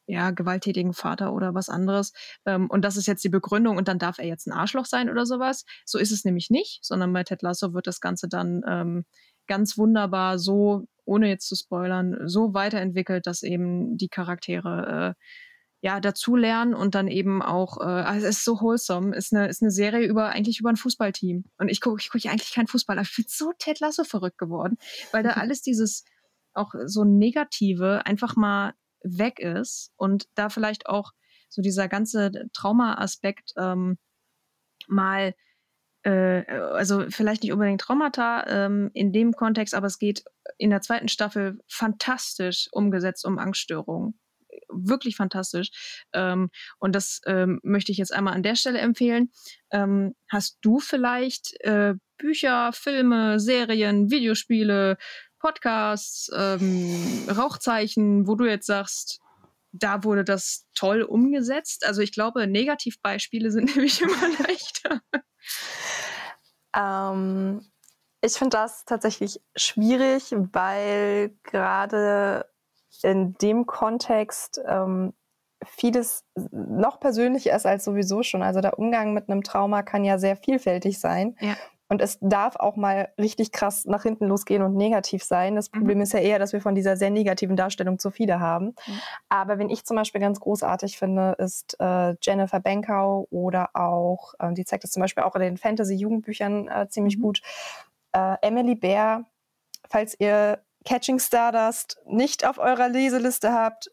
ja, 0.08 0.32
gewalttätigen 0.32 0.94
Vater 0.94 1.34
oder 1.34 1.54
was 1.54 1.70
anderes. 1.70 2.12
Ähm, 2.46 2.70
und 2.70 2.84
das 2.84 2.98
ist 2.98 3.08
jetzt 3.08 3.24
die 3.24 3.30
Begründung 3.30 3.78
und 3.78 3.88
dann 3.88 4.00
darf 4.00 4.18
er 4.18 4.26
jetzt 4.26 4.48
ein 4.48 4.52
Arschloch 4.52 4.86
sein 4.86 5.10
oder 5.10 5.26
sowas. 5.26 5.64
So 5.86 5.98
ist 5.98 6.12
es 6.12 6.26
nämlich 6.26 6.50
nicht, 6.50 6.80
sondern 6.84 7.14
bei 7.14 7.24
Ted 7.24 7.42
Lasso 7.42 7.74
wird 7.74 7.88
das 7.88 8.02
Ganze 8.02 8.28
dann 8.28 8.64
ähm, 8.68 9.06
ganz 9.48 9.78
wunderbar 9.78 10.40
so, 10.40 10.88
ohne 11.06 11.30
jetzt 11.30 11.48
zu 11.48 11.56
spoilern, 11.56 12.28
so 12.28 12.54
weiterentwickelt, 12.54 13.28
dass 13.28 13.44
eben 13.44 13.96
die 13.98 14.10
Charaktere 14.10 15.16
äh, 15.18 15.24
ja, 15.84 16.00
dazulernen 16.00 16.74
und 16.74 16.96
dann 16.96 17.10
eben 17.10 17.42
auch, 17.42 17.78
äh, 17.82 17.84
also 17.84 18.26
es 18.26 18.38
ist 18.38 18.46
so 18.46 18.62
wholesome, 18.62 19.14
ist 19.14 19.34
eine, 19.34 19.50
ist 19.50 19.62
eine 19.62 19.70
Serie 19.70 20.08
über, 20.08 20.30
eigentlich 20.30 20.62
über 20.62 20.70
ein 20.70 20.78
Fußballteam. 20.78 21.44
Und 21.58 21.68
ich 21.68 21.82
gucke 21.82 22.00
ich 22.00 22.10
guck 22.10 22.26
eigentlich 22.26 22.54
keinen 22.54 22.68
Fußball, 22.68 22.98
aber 22.98 23.06
ich 23.06 23.14
bin 23.14 23.26
so 23.28 23.52
Ted 23.60 23.82
Lasso 23.82 24.06
verrückt 24.06 24.38
geworden, 24.38 24.78
weil 25.12 25.24
da 25.24 25.32
alles 25.32 25.62
dieses 25.62 26.06
auch 26.54 26.74
so 26.86 27.04
Negative 27.04 28.06
einfach 28.06 28.38
mal 28.38 28.76
weg 29.04 29.40
ist 29.40 29.92
und 29.98 30.30
da 30.36 30.48
vielleicht 30.48 30.88
auch 30.88 31.12
so 31.50 31.62
dieser 31.62 31.90
ganze 31.90 32.32
Trauma-Aspekt 32.54 33.52
ähm, 33.58 33.98
mal 34.88 35.36
äh, 36.04 36.46
also 36.50 37.10
vielleicht 37.10 37.44
nicht 37.44 37.52
unbedingt 37.52 37.82
Traumata 37.82 38.46
ähm, 38.48 38.90
in 38.94 39.12
dem 39.12 39.34
Kontext, 39.34 39.76
aber 39.76 39.88
es 39.88 40.00
geht 40.00 40.24
in 40.58 40.70
der 40.70 40.80
zweiten 40.80 41.10
Staffel 41.10 41.60
fantastisch 41.68 42.70
umgesetzt 42.72 43.26
um 43.26 43.38
Angststörungen 43.38 44.18
wirklich 44.70 45.16
fantastisch. 45.16 45.70
Ähm, 46.14 46.50
und 46.80 46.94
das 46.96 47.22
ähm, 47.26 47.60
möchte 47.64 47.92
ich 47.92 47.98
jetzt 47.98 48.14
einmal 48.14 48.34
an 48.34 48.44
der 48.44 48.56
Stelle 48.56 48.80
empfehlen. 48.80 49.32
Ähm, 49.72 50.16
hast 50.30 50.58
du 50.62 50.80
vielleicht 50.80 51.54
äh, 51.62 51.96
Bücher, 52.18 52.72
Filme, 52.74 53.40
Serien, 53.40 54.10
Videospiele, 54.10 54.98
Podcasts, 55.40 56.32
ähm, 56.36 57.28
Rauchzeichen, 57.30 58.28
wo 58.28 58.36
du 58.36 58.46
jetzt 58.46 58.68
sagst, 58.68 59.20
da 59.74 60.04
wurde 60.04 60.24
das 60.24 60.68
toll 60.76 61.02
umgesetzt? 61.02 61.86
Also 61.86 62.02
ich 62.02 62.14
glaube, 62.14 62.48
Negativbeispiele 62.48 63.52
sind 63.52 63.66
nämlich 63.76 64.02
immer 64.02 64.30
leichter. 64.40 65.02
Ähm, 66.76 67.62
ich 68.22 68.34
finde 68.34 68.58
das 68.58 68.86
tatsächlich 68.86 69.42
schwierig, 69.56 70.32
weil 70.32 71.38
gerade 71.44 72.46
in 73.02 73.34
dem 73.36 73.66
Kontext 73.66 74.62
ähm, 74.66 75.14
vieles 75.66 76.26
noch 76.52 77.00
persönlicher 77.00 77.56
ist 77.56 77.66
als 77.66 77.84
sowieso 77.86 78.24
schon. 78.24 78.44
Also 78.44 78.62
der 78.62 78.78
Umgang 78.78 79.14
mit 79.14 79.30
einem 79.30 79.44
Trauma 79.44 79.82
kann 79.82 80.04
ja 80.04 80.18
sehr 80.18 80.36
vielfältig 80.36 81.00
sein. 81.00 81.36
Ja. 81.40 81.56
Und 81.90 82.02
es 82.02 82.18
darf 82.22 82.56
auch 82.56 82.76
mal 82.76 83.10
richtig 83.20 83.52
krass 83.52 83.86
nach 83.86 84.04
hinten 84.04 84.26
losgehen 84.26 84.64
und 84.64 84.76
negativ 84.76 85.24
sein. 85.24 85.56
Das 85.56 85.70
Problem 85.70 85.98
mhm. 85.98 86.04
ist 86.04 86.14
ja 86.14 86.20
eher, 86.20 86.40
dass 86.40 86.54
wir 86.54 86.62
von 86.62 86.74
dieser 86.74 86.98
sehr 86.98 87.12
negativen 87.12 87.56
Darstellung 87.56 88.00
zu 88.00 88.10
viele 88.10 88.40
haben. 88.40 88.74
Mhm. 88.88 89.00
Aber 89.30 89.60
wenn 89.60 89.70
ich 89.70 89.86
zum 89.86 89.98
Beispiel 89.98 90.20
ganz 90.20 90.40
großartig 90.40 90.98
finde, 90.98 91.36
ist 91.38 91.76
äh, 91.80 92.16
Jennifer 92.22 92.60
Benkau 92.60 93.28
oder 93.30 93.70
auch, 93.76 94.34
äh, 94.40 94.54
die 94.54 94.66
zeigt 94.66 94.86
das 94.86 94.92
zum 94.92 95.02
Beispiel 95.02 95.24
auch 95.24 95.36
in 95.36 95.42
den 95.42 95.58
Fantasy-Jugendbüchern 95.58 96.68
äh, 96.68 96.88
ziemlich 96.90 97.18
mhm. 97.18 97.22
gut, 97.22 97.42
äh, 98.14 98.38
Emily 98.42 98.76
Bär. 98.76 99.26
Falls 99.88 100.20
ihr 100.20 100.64
Catching 100.86 101.20
Stardust 101.20 102.00
nicht 102.06 102.46
auf 102.46 102.58
eurer 102.58 102.90
Leseliste 102.90 103.54
habt, 103.54 103.92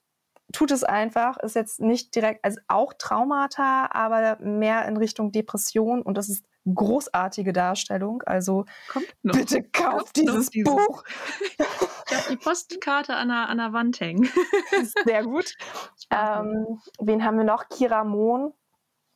tut 0.52 0.70
es 0.70 0.84
einfach. 0.84 1.38
Ist 1.38 1.54
jetzt 1.54 1.80
nicht 1.80 2.14
direkt, 2.14 2.44
also 2.44 2.60
auch 2.68 2.92
Traumata, 2.94 3.88
aber 3.92 4.38
mehr 4.40 4.86
in 4.86 4.96
Richtung 4.96 5.32
Depression 5.32 6.02
und 6.02 6.16
das 6.16 6.28
ist 6.28 6.44
großartige 6.74 7.52
Darstellung. 7.52 8.22
Also 8.26 8.64
bitte 9.22 9.62
kauft 9.62 10.16
dieses, 10.16 10.50
dieses 10.50 10.72
Buch. 10.72 11.04
ich 11.58 12.16
habe 12.16 12.30
die 12.30 12.36
Postkarte 12.36 13.14
an 13.14 13.28
der, 13.28 13.48
an 13.48 13.58
der 13.58 13.72
Wand 13.72 14.00
hängen. 14.00 14.28
Sehr 15.04 15.24
gut. 15.24 15.56
Ähm, 16.10 16.80
wen 17.00 17.24
haben 17.24 17.38
wir 17.38 17.44
noch? 17.44 17.68
Kira 17.68 18.04
Mohn 18.04 18.52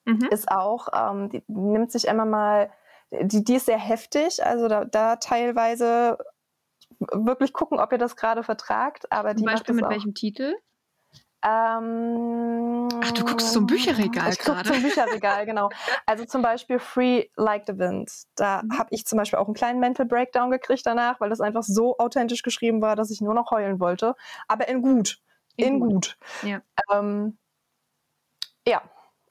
mhm. 0.04 0.28
ist 0.30 0.50
auch, 0.50 0.88
ähm, 0.94 1.28
die 1.30 1.42
nimmt 1.48 1.92
sich 1.92 2.06
immer 2.06 2.24
mal, 2.24 2.70
die, 3.10 3.44
die 3.44 3.56
ist 3.56 3.66
sehr 3.66 3.78
heftig, 3.78 4.44
also 4.44 4.66
da, 4.66 4.84
da 4.84 5.16
teilweise 5.16 6.18
wirklich 6.98 7.52
gucken, 7.52 7.78
ob 7.80 7.92
ihr 7.92 7.98
das 7.98 8.16
gerade 8.16 8.42
vertragt. 8.42 9.10
Aber 9.10 9.34
Zum 9.36 9.46
Beispiel 9.46 9.74
mit 9.74 9.84
auch. 9.84 9.90
welchem 9.90 10.14
Titel? 10.14 10.54
Ähm, 11.46 12.88
Ach, 13.02 13.12
du 13.12 13.24
guckst 13.24 13.52
zum 13.52 13.66
Bücherregal 13.66 14.32
ich 14.32 14.38
gerade. 14.38 14.66
zum 14.72 14.82
Bücherregal, 14.82 15.44
genau. 15.46 15.68
Also 16.06 16.24
zum 16.24 16.40
Beispiel 16.40 16.78
Free 16.78 17.26
Like 17.36 17.64
the 17.66 17.78
Wind. 17.78 18.10
Da 18.34 18.62
mhm. 18.62 18.78
habe 18.78 18.88
ich 18.92 19.04
zum 19.04 19.18
Beispiel 19.18 19.38
auch 19.38 19.44
einen 19.44 19.54
kleinen 19.54 19.78
Mental 19.78 20.06
Breakdown 20.06 20.50
gekriegt 20.50 20.86
danach, 20.86 21.20
weil 21.20 21.28
das 21.28 21.42
einfach 21.42 21.62
so 21.62 21.98
authentisch 21.98 22.42
geschrieben 22.42 22.80
war, 22.80 22.96
dass 22.96 23.10
ich 23.10 23.20
nur 23.20 23.34
noch 23.34 23.50
heulen 23.50 23.78
wollte. 23.78 24.14
Aber 24.48 24.68
in 24.68 24.80
gut. 24.80 25.18
In, 25.56 25.66
in 25.66 25.80
gut. 25.80 25.90
gut. 25.92 26.16
Ja. 26.42 26.62
Ähm, 26.90 27.36
ja. 28.66 28.82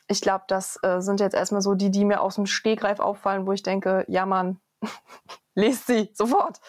Ich 0.07 0.21
glaube, 0.21 0.43
das 0.47 0.77
äh, 0.83 0.99
sind 0.99 1.19
jetzt 1.19 1.33
erstmal 1.33 1.61
so 1.61 1.73
die, 1.73 1.89
die 1.89 2.05
mir 2.05 2.21
aus 2.21 2.35
dem 2.35 2.45
Stegreif 2.45 2.99
auffallen, 2.99 3.47
wo 3.47 3.53
ich 3.53 3.63
denke, 3.63 4.05
ja 4.07 4.27
Mann, 4.27 4.59
lest 5.55 5.87
sie 5.87 6.11
sofort. 6.13 6.59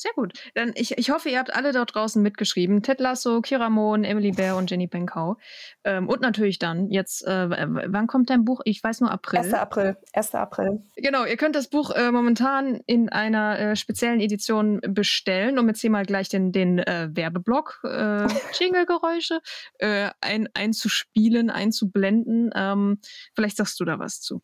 Sehr 0.00 0.12
gut. 0.14 0.32
Dann 0.54 0.70
ich, 0.76 0.96
ich 0.96 1.10
hoffe, 1.10 1.28
ihr 1.28 1.40
habt 1.40 1.52
alle 1.52 1.72
dort 1.72 1.92
draußen 1.92 2.22
mitgeschrieben. 2.22 2.82
Ted 2.84 3.00
Lasso, 3.00 3.40
Kira 3.40 3.68
Mohn, 3.68 4.04
Emily 4.04 4.30
Bear 4.30 4.56
und 4.56 4.70
Jenny 4.70 4.86
Benkau. 4.86 5.36
Ähm, 5.82 6.08
und 6.08 6.20
natürlich 6.20 6.60
dann, 6.60 6.88
jetzt, 6.88 7.26
äh, 7.26 7.48
wann 7.50 8.06
kommt 8.06 8.30
dein 8.30 8.44
Buch? 8.44 8.60
Ich 8.64 8.82
weiß 8.82 9.00
nur 9.00 9.10
April. 9.10 9.40
1. 9.40 9.54
April. 9.54 9.96
1. 10.12 10.36
April. 10.36 10.84
Genau, 10.94 11.24
ihr 11.24 11.36
könnt 11.36 11.56
das 11.56 11.68
Buch 11.68 11.90
äh, 11.90 12.12
momentan 12.12 12.80
in 12.86 13.08
einer 13.08 13.58
äh, 13.58 13.76
speziellen 13.76 14.20
Edition 14.20 14.80
bestellen, 14.82 15.58
um 15.58 15.66
jetzt 15.66 15.80
hier 15.80 15.90
mal 15.90 16.06
gleich 16.06 16.28
den, 16.28 16.52
den 16.52 16.78
äh, 16.78 17.08
Werbeblock, 17.10 17.80
äh, 17.82 18.28
Jingle-Geräusche 18.56 19.40
äh, 19.80 20.10
ein, 20.20 20.48
einzuspielen, 20.54 21.50
einzublenden. 21.50 22.50
Ähm, 22.54 23.00
vielleicht 23.34 23.56
sagst 23.56 23.80
du 23.80 23.84
da 23.84 23.98
was 23.98 24.20
zu. 24.20 24.42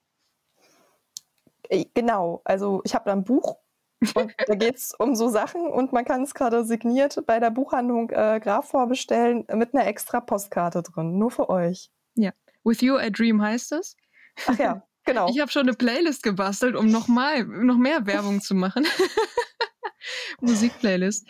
Äh, 1.68 1.84
genau, 1.94 2.42
also 2.44 2.82
ich 2.84 2.96
habe 2.96 3.04
da 3.06 3.12
ein 3.12 3.22
Buch 3.22 3.63
und 4.14 4.34
da 4.46 4.54
geht 4.54 4.76
es 4.76 4.92
um 4.98 5.14
so 5.14 5.28
Sachen 5.28 5.66
und 5.66 5.92
man 5.92 6.04
kann 6.04 6.22
es 6.22 6.34
gerade 6.34 6.64
signiert 6.64 7.22
bei 7.26 7.40
der 7.40 7.50
Buchhandlung 7.50 8.10
äh, 8.10 8.40
Graf 8.42 8.68
vorbestellen 8.68 9.46
mit 9.52 9.74
einer 9.74 9.86
extra 9.86 10.20
Postkarte 10.20 10.82
drin, 10.82 11.18
nur 11.18 11.30
für 11.30 11.48
euch. 11.48 11.90
Ja, 12.14 12.32
With 12.64 12.80
You 12.80 12.96
a 12.96 13.10
Dream 13.10 13.42
heißt 13.42 13.72
es. 13.72 13.96
Ach 14.46 14.58
ja, 14.58 14.82
genau. 15.04 15.28
Ich 15.28 15.40
habe 15.40 15.50
schon 15.50 15.62
eine 15.62 15.74
Playlist 15.76 16.22
gebastelt, 16.22 16.76
um 16.76 16.88
noch 16.88 17.08
mal, 17.08 17.44
noch 17.44 17.78
mehr 17.78 18.06
Werbung 18.06 18.40
zu 18.40 18.54
machen. 18.54 18.86
Musikplaylist. 20.40 21.28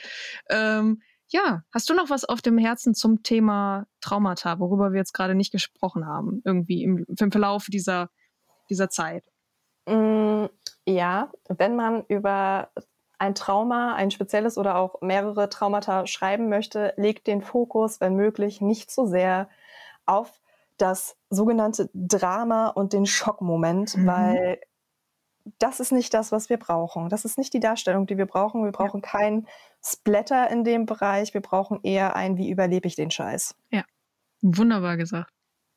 Ähm, 0.50 1.02
ja, 1.28 1.62
hast 1.72 1.88
du 1.88 1.94
noch 1.94 2.10
was 2.10 2.24
auf 2.24 2.42
dem 2.42 2.58
Herzen 2.58 2.94
zum 2.94 3.22
Thema 3.22 3.86
Traumata, 4.00 4.58
worüber 4.58 4.92
wir 4.92 4.98
jetzt 4.98 5.14
gerade 5.14 5.34
nicht 5.34 5.52
gesprochen 5.52 6.06
haben, 6.06 6.42
irgendwie 6.44 6.82
im, 6.82 7.04
im 7.18 7.32
Verlauf 7.32 7.66
dieser, 7.66 8.10
dieser 8.70 8.88
Zeit? 8.88 9.24
Mm, 9.86 10.46
ja, 10.86 11.32
wenn 11.48 11.76
man 11.76 12.04
über 12.08 12.68
ein 13.18 13.34
Trauma, 13.34 13.94
ein 13.94 14.10
spezielles 14.10 14.58
oder 14.58 14.76
auch 14.76 15.00
mehrere 15.00 15.48
Traumata 15.48 16.06
schreiben 16.06 16.48
möchte, 16.48 16.92
legt 16.96 17.26
den 17.26 17.42
Fokus, 17.42 18.00
wenn 18.00 18.16
möglich, 18.16 18.60
nicht 18.60 18.90
so 18.90 19.06
sehr 19.06 19.48
auf 20.06 20.40
das 20.76 21.16
sogenannte 21.30 21.88
Drama 21.94 22.68
und 22.68 22.92
den 22.92 23.06
Schockmoment, 23.06 23.96
mhm. 23.96 24.06
weil 24.06 24.60
das 25.58 25.78
ist 25.78 25.92
nicht 25.92 26.12
das, 26.14 26.32
was 26.32 26.48
wir 26.48 26.56
brauchen. 26.56 27.08
Das 27.08 27.24
ist 27.24 27.38
nicht 27.38 27.52
die 27.52 27.60
Darstellung, 27.60 28.06
die 28.06 28.16
wir 28.16 28.26
brauchen. 28.26 28.64
Wir 28.64 28.72
brauchen 28.72 29.02
ja. 29.02 29.08
kein 29.08 29.46
Splatter 29.82 30.50
in 30.50 30.64
dem 30.64 30.86
Bereich. 30.86 31.34
Wir 31.34 31.42
brauchen 31.42 31.80
eher 31.82 32.16
ein, 32.16 32.38
wie 32.38 32.50
überlebe 32.50 32.88
ich 32.88 32.96
den 32.96 33.10
Scheiß. 33.10 33.54
Ja, 33.70 33.84
wunderbar 34.40 34.96
gesagt. 34.96 35.30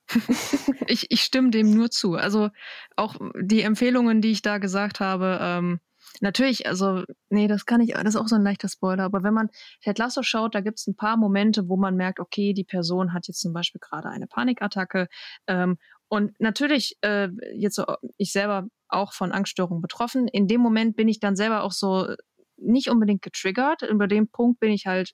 ich, 0.88 1.08
ich 1.10 1.22
stimme 1.22 1.50
dem 1.50 1.72
nur 1.72 1.90
zu. 1.90 2.16
Also 2.16 2.50
auch 2.96 3.16
die 3.40 3.62
Empfehlungen, 3.62 4.22
die 4.22 4.32
ich 4.32 4.42
da 4.42 4.58
gesagt 4.58 5.00
habe, 5.00 5.40
ähm, 5.42 5.80
natürlich, 6.22 6.68
also, 6.68 7.04
nee, 7.30 7.48
das 7.48 7.66
kann 7.66 7.82
ich, 7.82 7.94
das 7.94 8.16
ist 8.16 8.16
auch 8.16 8.28
so 8.28 8.36
ein 8.36 8.44
leichter 8.44 8.70
Spoiler, 8.70 9.04
aber 9.04 9.24
wenn 9.24 9.34
man 9.34 9.50
Ted 9.82 9.98
Lasso 9.98 10.24
schaut, 10.24 10.56
da 10.56 10.62
gibt 10.62 10.80
es 10.80 10.88
ein 10.88 10.96
paar 10.96 11.18
Momente, 11.18 11.68
wo 11.68 11.78
man 11.78 11.96
merkt, 11.96 12.20
okay, 12.20 12.54
die 12.54 12.64
Person 12.64 13.14
hat 13.14 13.28
jetzt 13.28 13.42
zum 13.42 13.54
Beispiel 13.54 13.80
gerade 13.80 14.10
eine 14.10 14.28
Panikattacke. 14.28 15.08
Ähm, 15.48 15.78
und 16.08 16.40
natürlich, 16.40 16.98
äh, 17.02 17.30
jetzt 17.54 17.76
so, 17.76 17.86
ich 18.18 18.32
selber 18.32 18.68
auch 18.88 19.14
von 19.14 19.32
Angststörungen 19.32 19.82
betroffen. 19.82 20.28
In 20.28 20.48
dem 20.48 20.62
Moment 20.62 20.96
bin 20.96 21.10
ich 21.10 21.20
dann 21.20 21.36
selber 21.36 21.64
auch 21.64 21.74
so 21.74 22.08
nicht 22.56 22.90
unbedingt 22.90 23.22
getriggert. 23.22 23.82
Über 23.82 24.08
den 24.08 24.30
Punkt 24.30 24.60
bin 24.60 24.72
ich 24.72 24.86
halt 24.86 25.14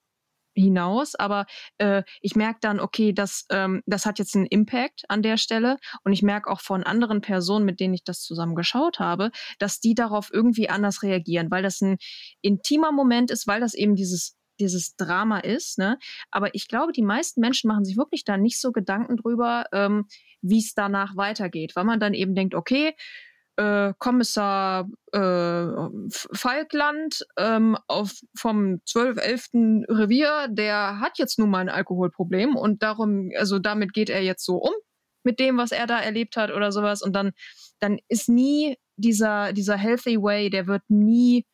hinaus, 0.55 1.15
aber 1.15 1.45
äh, 1.77 2.03
ich 2.21 2.35
merke 2.35 2.59
dann, 2.61 2.79
okay, 2.79 3.13
das, 3.13 3.45
ähm, 3.49 3.81
das 3.85 4.05
hat 4.05 4.19
jetzt 4.19 4.35
einen 4.35 4.45
Impact 4.45 5.03
an 5.09 5.21
der 5.21 5.37
Stelle 5.37 5.77
und 6.03 6.13
ich 6.13 6.21
merke 6.21 6.49
auch 6.49 6.61
von 6.61 6.83
anderen 6.83 7.21
Personen, 7.21 7.65
mit 7.65 7.79
denen 7.79 7.93
ich 7.93 8.03
das 8.03 8.21
zusammen 8.21 8.55
geschaut 8.55 8.99
habe, 8.99 9.31
dass 9.59 9.79
die 9.79 9.95
darauf 9.95 10.29
irgendwie 10.31 10.69
anders 10.69 11.03
reagieren, 11.03 11.49
weil 11.51 11.63
das 11.63 11.81
ein 11.81 11.97
intimer 12.41 12.91
Moment 12.91 13.31
ist, 13.31 13.47
weil 13.47 13.59
das 13.59 13.73
eben 13.73 13.95
dieses 13.95 14.35
dieses 14.59 14.95
Drama 14.95 15.39
ist. 15.39 15.79
Ne? 15.79 15.97
Aber 16.29 16.53
ich 16.53 16.67
glaube, 16.67 16.91
die 16.91 17.01
meisten 17.01 17.41
Menschen 17.41 17.67
machen 17.67 17.85
sich 17.85 17.97
wirklich 17.97 18.23
da 18.23 18.37
nicht 18.37 18.61
so 18.61 18.71
Gedanken 18.71 19.17
drüber, 19.17 19.65
ähm, 19.71 20.05
wie 20.41 20.59
es 20.59 20.73
danach 20.75 21.15
weitergeht, 21.15 21.75
weil 21.75 21.85
man 21.85 21.99
dann 21.99 22.13
eben 22.13 22.35
denkt, 22.35 22.53
okay, 22.53 22.93
äh, 23.57 23.93
Kommissar 23.99 24.89
äh, 25.11 25.67
Falkland 26.33 27.25
ähm, 27.37 27.77
auf, 27.87 28.13
vom 28.35 28.81
12.11. 28.87 29.85
Revier, 29.89 30.47
der 30.49 30.99
hat 30.99 31.19
jetzt 31.19 31.37
nun 31.39 31.49
mal 31.49 31.59
ein 31.59 31.69
Alkoholproblem 31.69 32.55
und 32.55 32.83
darum, 32.83 33.29
also 33.37 33.59
damit 33.59 33.93
geht 33.93 34.09
er 34.09 34.23
jetzt 34.23 34.45
so 34.45 34.55
um 34.55 34.73
mit 35.23 35.39
dem, 35.39 35.57
was 35.57 35.71
er 35.71 35.87
da 35.87 35.99
erlebt 35.99 36.35
hat 36.35 36.51
oder 36.51 36.71
sowas. 36.71 37.01
Und 37.01 37.13
dann, 37.13 37.31
dann 37.79 37.99
ist 38.09 38.29
nie 38.29 38.77
dieser, 38.97 39.53
dieser 39.53 39.77
Healthy 39.77 40.21
Way, 40.21 40.49
der 40.49 40.67
wird 40.67 40.83
nie 40.89 41.45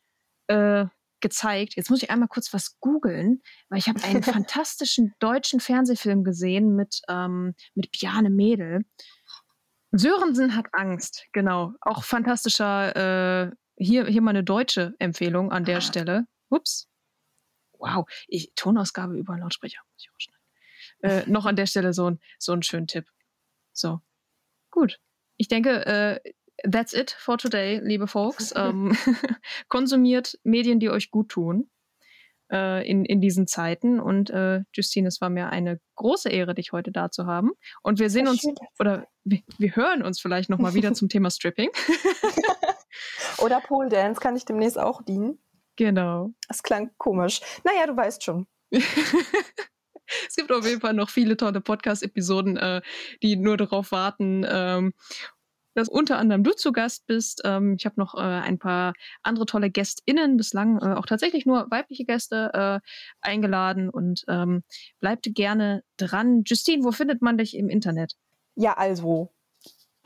äh, 0.48 0.86
gezeigt. 1.20 1.76
Jetzt 1.76 1.90
muss 1.90 2.02
ich 2.02 2.10
einmal 2.10 2.28
kurz 2.28 2.52
was 2.52 2.78
googeln, 2.80 3.42
weil 3.68 3.78
ich 3.78 3.88
habe 3.88 4.02
einen 4.02 4.22
fantastischen 4.22 5.14
deutschen 5.20 5.60
Fernsehfilm 5.60 6.24
gesehen 6.24 6.74
mit, 6.74 7.00
ähm, 7.08 7.54
mit 7.74 7.92
Piane 7.92 8.30
Mädel. 8.30 8.84
Sörensen 9.92 10.54
hat 10.54 10.66
Angst, 10.72 11.26
genau. 11.32 11.74
Auch 11.80 12.04
fantastischer, 12.04 13.48
äh, 13.48 13.50
hier, 13.76 14.06
hier 14.06 14.22
mal 14.22 14.30
eine 14.30 14.44
deutsche 14.44 14.94
Empfehlung 14.98 15.50
an 15.50 15.64
der 15.64 15.78
ah. 15.78 15.80
Stelle. 15.80 16.26
Ups. 16.48 16.88
Wow, 17.78 18.06
ich, 18.28 18.52
Tonausgabe 18.54 19.16
über 19.16 19.36
Lautsprecher. 19.38 19.80
Muss 19.92 20.06
ich 20.18 20.30
Äh, 21.02 21.22
noch 21.30 21.46
an 21.46 21.56
der 21.56 21.66
Stelle 21.66 21.92
so 21.92 22.10
ein, 22.10 22.20
so 22.38 22.52
ein 22.52 22.62
schönen 22.62 22.86
Tipp. 22.86 23.06
So. 23.72 24.00
Gut. 24.70 25.00
Ich 25.36 25.48
denke, 25.48 25.86
äh, 25.86 26.20
that's 26.70 26.92
it 26.92 27.16
for 27.18 27.38
today, 27.38 27.80
liebe 27.82 28.06
Folks. 28.06 28.52
ähm, 28.56 28.96
konsumiert 29.68 30.38
Medien, 30.44 30.78
die 30.78 30.90
euch 30.90 31.10
gut 31.10 31.30
tun 31.30 31.70
äh, 32.50 32.88
in, 32.88 33.04
in 33.04 33.20
diesen 33.20 33.46
Zeiten. 33.46 34.00
Und 34.00 34.30
äh, 34.30 34.62
Justine, 34.72 35.08
es 35.08 35.20
war 35.20 35.30
mir 35.30 35.50
eine 35.50 35.80
große 35.96 36.28
Ehre, 36.28 36.54
dich 36.54 36.72
heute 36.72 36.92
da 36.92 37.10
zu 37.10 37.26
haben. 37.26 37.52
Und 37.82 37.98
wir 37.98 38.10
sehen 38.10 38.28
uns 38.28 38.44
oder 38.78 39.06
wir, 39.24 39.40
wir 39.58 39.76
hören 39.76 40.02
uns 40.02 40.20
vielleicht 40.20 40.50
nochmal 40.50 40.74
wieder 40.74 40.92
zum 40.94 41.08
Thema 41.08 41.30
Stripping. 41.30 41.70
oder 43.38 43.60
Pole 43.60 43.88
Dance 43.88 44.20
kann 44.20 44.36
ich 44.36 44.44
demnächst 44.44 44.78
auch 44.78 45.02
dienen. 45.02 45.38
Genau. 45.76 46.30
Das 46.48 46.62
klang 46.62 46.90
komisch. 46.98 47.40
Naja, 47.64 47.86
du 47.86 47.96
weißt 47.96 48.22
schon. 48.22 48.46
es 48.70 50.36
gibt 50.36 50.52
auf 50.52 50.66
jeden 50.66 50.80
Fall 50.80 50.94
noch 50.94 51.10
viele 51.10 51.36
tolle 51.36 51.60
Podcast-Episoden, 51.60 52.56
äh, 52.56 52.82
die 53.22 53.36
nur 53.36 53.56
darauf 53.56 53.92
warten. 53.92 54.44
Ähm, 54.48 54.92
dass 55.74 55.88
unter 55.88 56.18
anderem 56.18 56.44
du 56.44 56.52
zu 56.52 56.72
Gast 56.72 57.06
bist. 57.06 57.42
Ähm, 57.44 57.76
ich 57.78 57.86
habe 57.86 57.94
noch 57.98 58.14
äh, 58.14 58.20
ein 58.20 58.58
paar 58.58 58.94
andere 59.22 59.46
tolle 59.46 59.70
GästInnen, 59.70 60.36
bislang 60.36 60.78
äh, 60.78 60.94
auch 60.94 61.06
tatsächlich 61.06 61.46
nur 61.46 61.70
weibliche 61.70 62.04
Gäste 62.04 62.50
äh, 62.52 62.86
eingeladen 63.20 63.90
und 63.90 64.24
ähm, 64.28 64.62
bleibt 65.00 65.28
gerne 65.34 65.82
dran. 65.96 66.42
Justine, 66.46 66.84
wo 66.84 66.92
findet 66.92 67.22
man 67.22 67.38
dich 67.38 67.56
im 67.56 67.68
Internet? 67.68 68.14
Ja, 68.56 68.74
also 68.74 69.32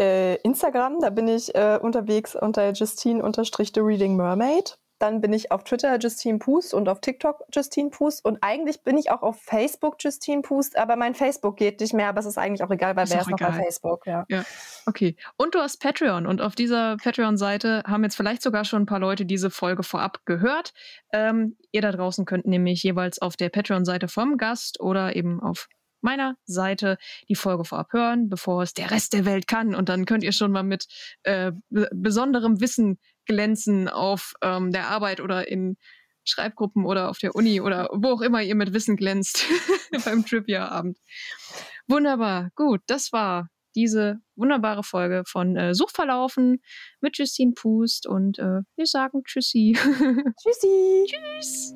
äh, 0.00 0.37
Instagram, 0.42 1.00
da 1.00 1.11
bin 1.11 1.29
ich 1.29 1.55
äh, 1.55 1.79
unterwegs 1.81 2.35
unter 2.35 2.72
Justine-The 2.72 3.81
Reading 3.81 4.16
Mermaid. 4.16 4.77
Dann 4.98 5.20
bin 5.20 5.33
ich 5.33 5.50
auf 5.50 5.64
Twitter 5.64 5.98
Justine 5.98 6.38
Pust 6.38 6.72
und 6.72 6.88
auf 6.88 7.00
TikTok 7.00 7.44
Justine 7.52 7.90
Pust. 7.90 8.24
Und 8.24 8.38
eigentlich 8.42 8.83
bin 8.83 8.96
ich 8.96 9.11
auch 9.11 9.22
auf 9.22 9.40
Facebook 9.42 9.96
Justine 10.00 10.42
Pust, 10.42 10.76
aber 10.76 10.96
mein 10.96 11.14
Facebook 11.14 11.57
geht 11.57 11.80
nicht 11.80 11.94
mehr, 11.94 12.09
aber 12.09 12.20
es 12.20 12.26
ist 12.26 12.38
eigentlich 12.38 12.62
auch 12.62 12.70
egal, 12.70 12.96
weil 12.96 13.04
ist 13.04 13.12
wer 13.12 13.20
ist 13.20 13.30
noch 13.30 13.38
bei 13.38 13.52
Facebook, 13.52 14.07
ja. 14.07 14.24
ja. 14.28 14.44
Okay. 14.87 15.16
Und 15.37 15.54
du 15.54 15.59
hast 15.61 15.80
Patreon 15.80 16.26
und 16.26 16.40
auf 16.40 16.54
dieser 16.54 16.96
Patreon-Seite 16.96 17.83
haben 17.87 18.04
jetzt 18.04 18.16
vielleicht 18.16 18.42
sogar 18.42 18.64
schon 18.64 18.83
ein 18.83 18.87
paar 18.87 19.00
Leute 19.00 19.26
diese 19.26 19.50
Folge 19.50 19.83
vorab 19.83 20.24
gehört. 20.24 20.72
Ähm, 21.12 21.57
ihr 21.72 21.83
da 21.83 21.92
draußen 21.92 22.24
könnt 22.24 22.46
nämlich 22.46 22.83
jeweils 22.83 23.20
auf 23.20 23.37
der 23.37 23.48
Patreon-Seite 23.48 24.09
vom 24.09 24.37
Gast 24.37 24.80
oder 24.80 25.16
eben 25.16 25.40
auf 25.40 25.68
meiner 26.04 26.37
Seite 26.44 26.98
die 27.28 27.35
Folge 27.35 27.64
vorab 27.64 27.92
hören, 27.92 28.28
bevor 28.28 28.62
es 28.62 28.74
der 28.74 28.90
Rest 28.92 29.14
der 29.14 29.24
Welt 29.24 29.48
kann. 29.48 29.74
Und 29.74 29.88
dann 29.88 30.04
könnt 30.04 30.22
ihr 30.22 30.33
schon 30.33 30.52
mal 30.52 30.62
mit 30.62 30.87
äh, 31.24 31.50
besonderem 31.70 32.61
Wissen 32.61 32.98
glänzen 33.26 33.88
auf 33.88 34.34
ähm, 34.42 34.72
der 34.72 34.88
Arbeit 34.88 35.20
oder 35.20 35.48
in 35.48 35.76
Schreibgruppen 36.24 36.84
oder 36.87 37.10
auf 37.10 37.18
der 37.18 37.34
Uni 37.34 37.60
oder 37.60 37.88
wo 37.92 38.08
auch 38.08 38.20
immer 38.22 38.42
ihr 38.42 38.54
mit 38.54 38.72
Wissen 38.72 38.96
glänzt 38.96 39.46
beim 40.04 40.24
Trivia-Abend. 40.24 40.98
Wunderbar, 41.87 42.50
gut, 42.54 42.80
das 42.87 43.12
war 43.12 43.48
diese 43.76 44.20
wunderbare 44.37 44.82
Folge 44.82 45.24
von 45.26 45.56
äh, 45.56 45.74
Suchverlaufen 45.74 46.62
mit 47.00 47.18
Justine 47.18 47.52
Pust 47.54 48.06
und 48.06 48.38
äh, 48.38 48.60
wir 48.76 48.87
sagen 48.87 49.22
Tschüssi. 49.24 49.76
Tschüssi. 50.42 51.06
Tschüss. 51.06 51.74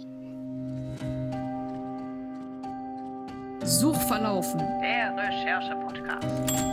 Suchverlaufen, 3.64 4.60
der 4.80 5.14
Recherche-Podcast. 5.16 6.67